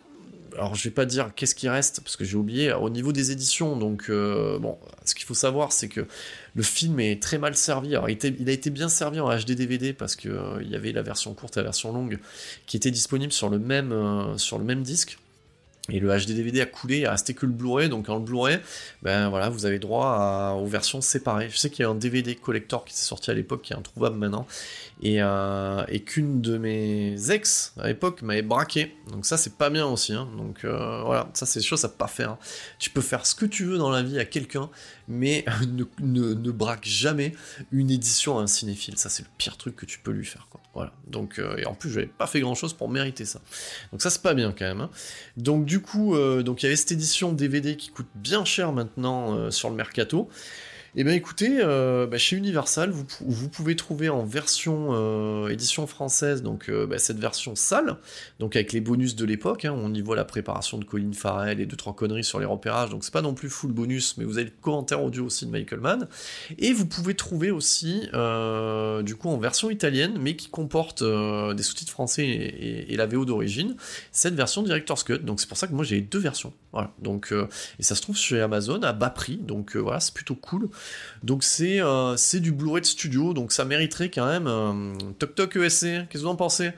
[0.56, 3.30] alors je vais pas dire qu'est-ce qui reste parce que j'ai oublié au niveau des
[3.30, 6.06] éditions donc bon ce qu'il faut savoir c'est que
[6.54, 7.94] le film est très mal servi.
[7.94, 11.02] Alors, il, a été bien servi en HD DVD parce qu'il euh, y avait la
[11.02, 12.18] version courte et la version longue
[12.66, 15.18] qui étaient disponibles sur le même, euh, sur le même disque.
[15.88, 18.60] Et le HD DVD a coulé, il a resté que le Blu-ray, donc en Blu-ray,
[19.02, 21.48] ben voilà, vous avez droit aux versions séparées.
[21.50, 23.76] Je sais qu'il y a un DVD collector qui s'est sorti à l'époque, qui est
[23.76, 24.46] introuvable maintenant,
[25.04, 28.96] euh, et, qu'une de mes ex à l'époque m'avait braqué.
[29.10, 30.12] Donc ça c'est pas bien aussi.
[30.12, 30.28] Hein.
[30.36, 32.30] Donc euh, voilà, ça c'est chose à pas faire.
[32.30, 32.38] Hein.
[32.78, 34.70] Tu peux faire ce que tu veux dans la vie à quelqu'un,
[35.08, 35.44] mais
[36.00, 37.32] ne, braque jamais
[37.72, 38.96] une édition à un cinéphile.
[38.96, 40.46] Ça c'est le pire truc que tu peux lui faire.
[40.74, 40.92] Voilà.
[41.08, 43.40] Donc euh, et en plus j'avais pas fait grand chose pour mériter ça.
[43.90, 44.82] Donc ça c'est pas bien quand même.
[44.82, 44.90] Hein.
[45.36, 49.50] Donc du coup, donc il y avait cette édition DVD qui coûte bien cher maintenant
[49.50, 50.28] sur le mercato.
[50.94, 56.42] Eh bien écoutez, euh, bah, chez Universal, vous, pouvez trouver en version euh, édition française,
[56.42, 57.96] donc euh, bah, cette version sale,
[58.38, 61.60] donc avec les bonus de l'époque, hein, on y voit la préparation de Colin Farrell
[61.60, 64.26] et deux trois conneries sur les repérages, donc c'est pas non plus full bonus, mais
[64.26, 66.08] vous avez le commentaire audio aussi de Michael Mann,
[66.58, 71.92] et vous pouvez trouver aussi du coup en version italienne, mais qui comporte des sous-titres
[71.92, 73.76] français et, la VO d'origine,
[74.10, 76.52] cette version Director's Cut, donc c'est pour ça que moi j'ai deux versions,
[77.00, 77.32] donc
[77.78, 80.68] et ça se trouve chez Amazon à bas prix, donc voilà, c'est plutôt cool.
[81.22, 84.46] Donc euh, c'est du Blu-ray de studio, donc ça mériterait quand même.
[84.46, 86.70] Euh, Toc Toc ESC, qu'est-ce que vous en pensez?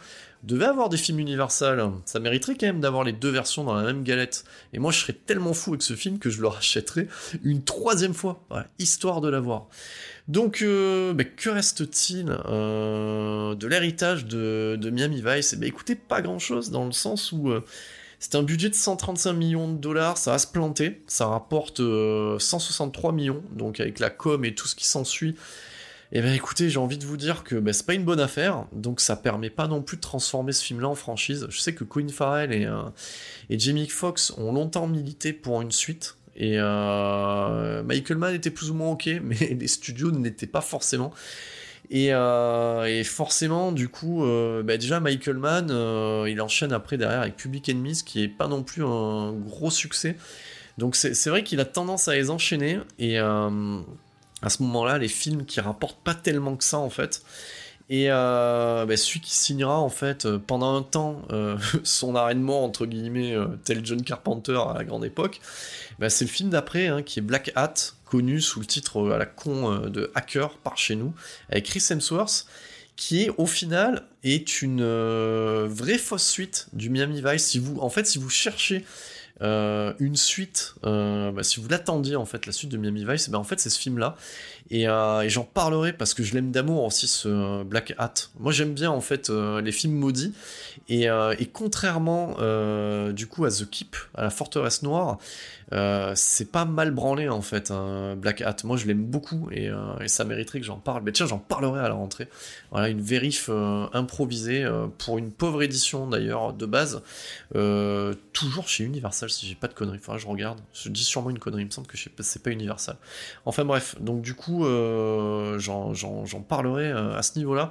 [0.42, 3.82] Devait avoir des films Universal, ça mériterait quand même d'avoir les deux versions dans la
[3.82, 4.44] même galette.
[4.74, 7.08] Et moi, je serais tellement fou avec ce film que je le rachèterais
[7.42, 8.44] une troisième fois,
[8.78, 9.68] histoire de l'avoir.
[10.28, 15.54] Donc, euh, bah, que reste-t-il de l'héritage de, Miami Vice?
[15.54, 17.50] Eh bien, écoutez, pas grand-chose, dans le sens où
[18.24, 23.10] c'est un budget de 135 millions de dollars, ça va se planter, ça rapporte 163
[23.10, 25.36] euh, millions, donc avec la com et tout ce qui s'ensuit.
[26.10, 28.64] Eh bien écoutez, j'ai envie de vous dire que ben, c'est pas une bonne affaire,
[28.72, 31.46] donc ça permet pas non plus de transformer ce film-là en franchise.
[31.50, 32.84] Je sais que Queen Farrell et, euh,
[33.50, 38.70] et Jamie Foxx ont longtemps milité pour une suite, et euh, Michael Mann était plus
[38.70, 41.12] ou moins ok, mais les studios n'étaient pas forcément.
[41.92, 47.20] Euh, et, forcément, du coup, euh, bah, déjà Michael Mann, euh, il enchaîne après derrière
[47.20, 50.16] avec Public Enemies, qui est pas non plus un gros succès.
[50.78, 53.50] Donc c'est vrai qu'il a tendance à les enchaîner, et à
[54.48, 57.22] ce moment-là, les films qui rapportent pas tellement que ça en fait.
[57.90, 61.22] Et bah, celui qui signera en fait pendant un temps
[61.84, 65.40] son arrêt entre guillemets tel John Carpenter à la grande époque,
[65.98, 67.74] bah, c'est le film d'après hein, qui est Black Hat,
[68.04, 71.12] connu sous le titre euh, à la con euh, de Hacker par chez nous,
[71.48, 72.46] avec Chris Hemsworth,
[72.96, 77.58] qui au final est une euh, vraie fausse suite du Miami Vice.
[77.80, 78.84] En fait, si vous cherchez
[79.42, 80.74] euh, une suite.
[80.84, 83.58] euh, bah, si vous l'attendiez en fait, la suite de Miami Vice, bah, en fait
[83.60, 84.16] c'est ce film-là.
[84.70, 88.14] Et, euh, et j'en parlerai parce que je l'aime d'amour aussi ce Black Hat.
[88.38, 90.32] Moi j'aime bien en fait les films maudits.
[90.88, 91.06] Et,
[91.52, 92.36] contrairement
[93.12, 95.18] du coup à The Keep, à la forteresse noire,
[96.14, 98.56] c'est pas mal branlé en fait un Black Hat.
[98.64, 99.70] Moi je l'aime beaucoup et,
[100.00, 101.02] et ça mériterait que j'en parle.
[101.04, 102.28] Mais tiens j'en parlerai à la rentrée.
[102.70, 103.50] Voilà une vérif
[103.92, 104.66] improvisée
[104.96, 107.02] pour une pauvre édition d'ailleurs de base.
[108.32, 109.98] Toujours chez Universal si j'ai pas de conneries.
[109.98, 110.60] Enfin je regarde.
[110.72, 111.62] Je dis sûrement une connerie.
[111.62, 112.96] Il me semble que c'est pas Universal.
[113.44, 113.96] Enfin bref.
[114.00, 117.70] Donc du coup euh, j'en parlerai euh, à ce niveau-là.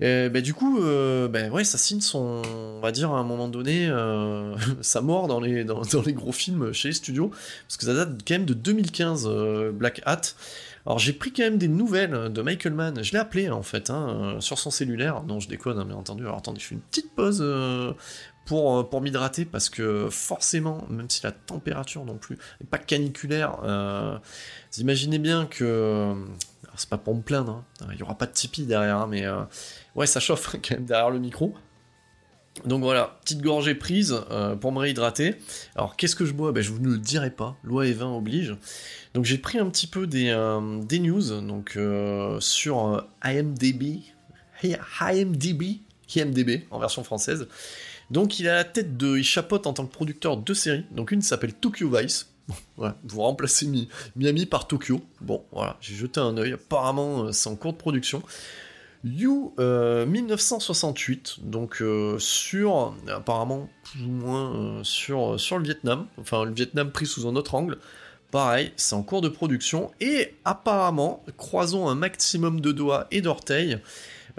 [0.00, 3.48] Bah, du coup, euh, bah, ouais, ça signe son, on va dire à un moment
[3.48, 3.90] donné,
[4.80, 8.46] sa mort dans les, gros films chez les studios, parce que ça date quand même
[8.46, 10.22] de 2015, euh, Black Hat.
[10.86, 13.90] Alors j'ai pris quand même des nouvelles de Michael Mann, je l'ai appelé en fait,
[13.90, 15.22] hein, sur son cellulaire.
[15.24, 16.22] Non, je déconne, hein, bien entendu.
[16.24, 17.44] Alors attendez, je fais une petite pause
[18.50, 22.78] pour, euh, pour m'hydrater, parce que forcément, même si la température non plus n'est pas
[22.78, 24.18] caniculaire, euh,
[24.72, 26.12] vous imaginez bien que...
[26.74, 29.24] c'est pas pour me plaindre, hein, il y aura pas de Tipeee derrière, hein, mais...
[29.24, 29.42] euh,
[29.94, 31.54] ouais, ça chauffe quand même derrière le micro.
[32.64, 34.20] Donc voilà, petite gorgée prise
[34.60, 35.36] pour me réhydrater.
[35.76, 36.50] Alors qu'est-ce que je bois?
[36.50, 38.56] Ben, Je vous ne le dirai pas, loi et vin oblige.
[39.14, 40.36] Donc j'ai pris un petit peu des,
[40.82, 41.78] des news donc,
[42.40, 44.02] sur IMDB,
[44.64, 45.82] IMDB,
[46.16, 47.46] IMDB en version française.
[48.10, 50.84] Donc il a la tête de, il chapeaute en tant que producteur deux séries.
[50.90, 52.28] Donc une s'appelle Tokyo Vice.
[52.76, 55.00] Vous remplacez Mi- Miami par Tokyo.
[55.20, 56.54] Bon, voilà, j'ai jeté un œil.
[56.54, 58.22] Apparemment, euh, c'est en cours de production.
[59.04, 66.06] You euh, 1968, donc euh, sur, apparemment, plus ou moins euh, sur, sur le Vietnam,
[66.20, 67.78] enfin le Vietnam pris sous un autre angle.
[68.30, 73.78] Pareil, c'est en cours de production, et apparemment, croisons un maximum de doigts et d'orteils.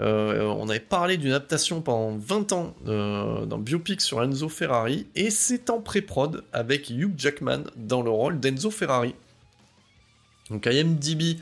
[0.02, 5.06] Euh, on avait parlé d'une adaptation pendant 20 ans euh, d'un biopic sur Enzo Ferrari,
[5.14, 9.14] et c'est en pré-prod avec Hugh Jackman dans le rôle d'Enzo Ferrari.
[10.50, 11.38] Donc IMDb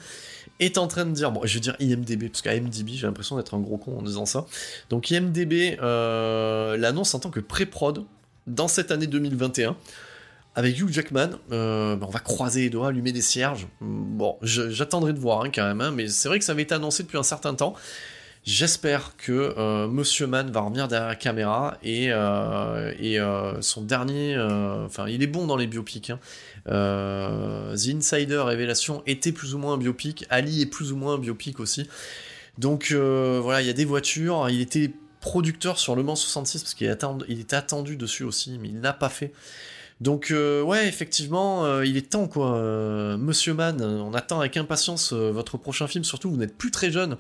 [0.58, 3.54] est en train de dire, bon, je vais dire IMDB, parce qu'IMDB, j'ai l'impression d'être
[3.54, 4.44] un gros con en disant ça.
[4.90, 8.04] Donc IMDB euh, l'annonce en tant que pré-prod
[8.46, 9.76] dans cette année 2021.
[10.56, 13.68] Avec Hugh Jackman, bah, on va croiser les doigts, allumer des cierges.
[13.80, 16.74] Bon, j'attendrai de voir hein, quand même, hein, mais c'est vrai que ça avait été
[16.74, 17.74] annoncé depuis un certain temps.
[18.43, 24.36] J'espère que euh, Monsieur Man va revenir derrière la caméra et, euh, euh, son dernier,
[24.86, 26.11] enfin il est bon dans les biopics.
[26.11, 26.18] hein.
[26.66, 31.18] The Insider Révélation était plus ou moins un biopic, Ali est plus ou moins un
[31.18, 31.86] biopic aussi.
[32.59, 36.74] Donc voilà, il y a des voitures, il était producteur sur Le Mans 66 parce
[36.74, 39.32] qu'il était attendu dessus aussi, mais il n'a pas fait.
[40.01, 42.59] Donc ouais, effectivement, il est temps quoi.
[43.18, 46.91] Monsieur Man, euh, on attend avec impatience votre prochain film, surtout vous n'êtes plus très
[46.91, 47.16] jeune.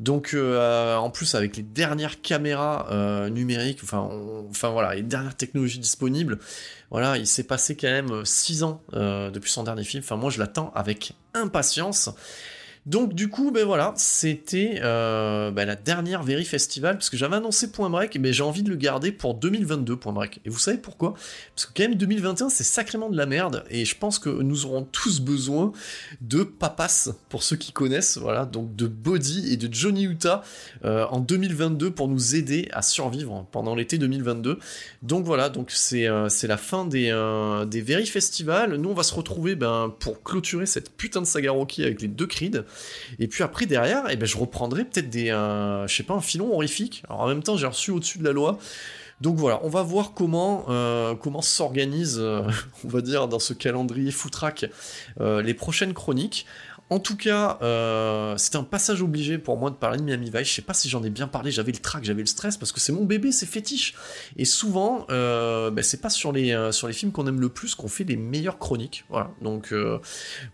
[0.00, 4.08] Donc euh, en plus avec les dernières caméras euh, numériques, enfin,
[4.70, 6.38] voilà, les dernières technologies disponibles,
[6.90, 10.02] voilà, il s'est passé quand même 6 ans euh, depuis son dernier film.
[10.04, 12.10] Enfin moi je l'attends avec impatience.
[12.86, 17.36] Donc du coup, ben voilà, c'était euh, ben, la dernière Very Festival, parce que j'avais
[17.36, 20.14] annoncé Point Break, mais j'ai envie de le garder pour 2022 Point.
[20.44, 21.14] Et vous savez pourquoi?
[21.54, 24.66] Parce que quand même 2021 c'est sacrément de la merde, et je pense que nous
[24.66, 25.72] aurons tous besoin
[26.20, 30.42] de papas, pour ceux qui connaissent, voilà, donc de Body et de Johnny Utah
[30.84, 34.58] euh, en 2022 pour nous aider à survivre pendant l'été 2022.
[35.02, 37.06] Donc voilà, donc c'est euh, la fin des,
[37.66, 38.74] des Very Festival.
[38.74, 42.08] Nous on va se retrouver ben, pour clôturer cette putain de saga Rocky avec les
[42.08, 42.66] deux Creed.
[43.18, 47.02] Et puis après derrière, eh ben, je reprendrai peut-être des, je sais un filon horrifique.
[47.08, 48.58] Alors en même temps, j'ai reçu au-dessus de la loi.
[49.20, 52.42] Donc voilà, on va voir comment euh, comment s'organise, euh,
[52.84, 54.66] on va dire, dans ce calendrier foutraque
[55.20, 56.46] euh, les prochaines chroniques.
[56.94, 60.46] En tout cas, euh, c'était un passage obligé pour moi de parler de Miami Vice.
[60.46, 62.70] Je sais pas si j'en ai bien parlé, j'avais le trac, j'avais le stress, parce
[62.70, 63.96] que c'est mon bébé, c'est fétiche.
[64.36, 67.48] Et souvent, euh, ben, c'est pas sur les, euh, sur les films qu'on aime le
[67.48, 69.06] plus qu'on fait les meilleures chroniques.
[69.08, 69.98] Voilà, donc euh,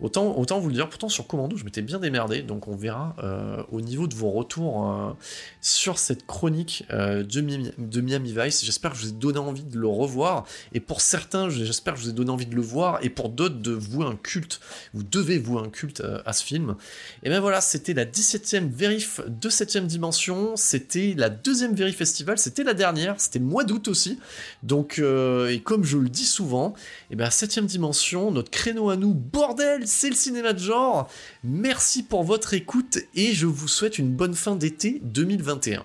[0.00, 0.88] autant, vous le dire.
[0.88, 4.30] Pourtant, sur Commando, je m'étais bien démerdé, donc on verra euh, au niveau de vos
[4.30, 5.14] retours
[5.60, 8.64] sur cette chronique de, Miami, Vice.
[8.64, 10.46] J'espère que je vous ai donné envie de le revoir.
[10.72, 12.98] Et pour certains, j'espère que je vous ai donné envie de le voir.
[13.02, 14.60] Et pour d'autres, de vouer un culte.
[14.94, 16.02] Vous devez vouer un culte
[16.32, 16.76] ce film.
[17.22, 20.56] Et bien voilà, c'était la 17e vérif de 7ème dimension.
[20.56, 22.38] C'était la deuxième vérif festival.
[22.38, 23.20] C'était la dernière.
[23.20, 24.18] C'était le mois d'août aussi.
[24.62, 26.74] Donc, euh, et comme je le dis souvent,
[27.10, 31.10] et ben 7ème dimension, notre créneau à nous, bordel, c'est le cinéma de genre.
[31.44, 35.84] Merci pour votre écoute et je vous souhaite une bonne fin d'été 2021.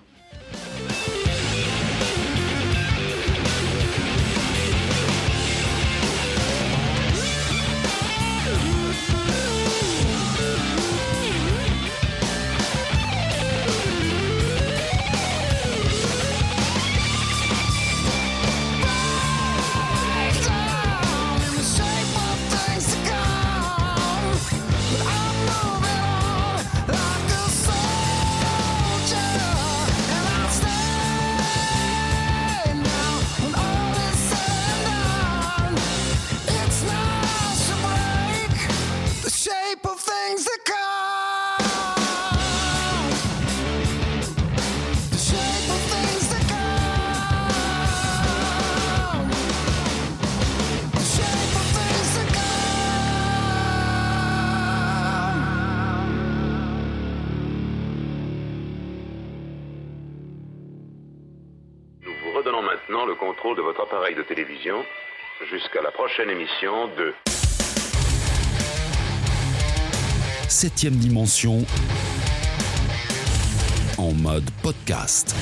[66.06, 67.12] Prochaine émission de
[70.48, 71.64] Septième dimension
[73.98, 75.34] en mode podcast.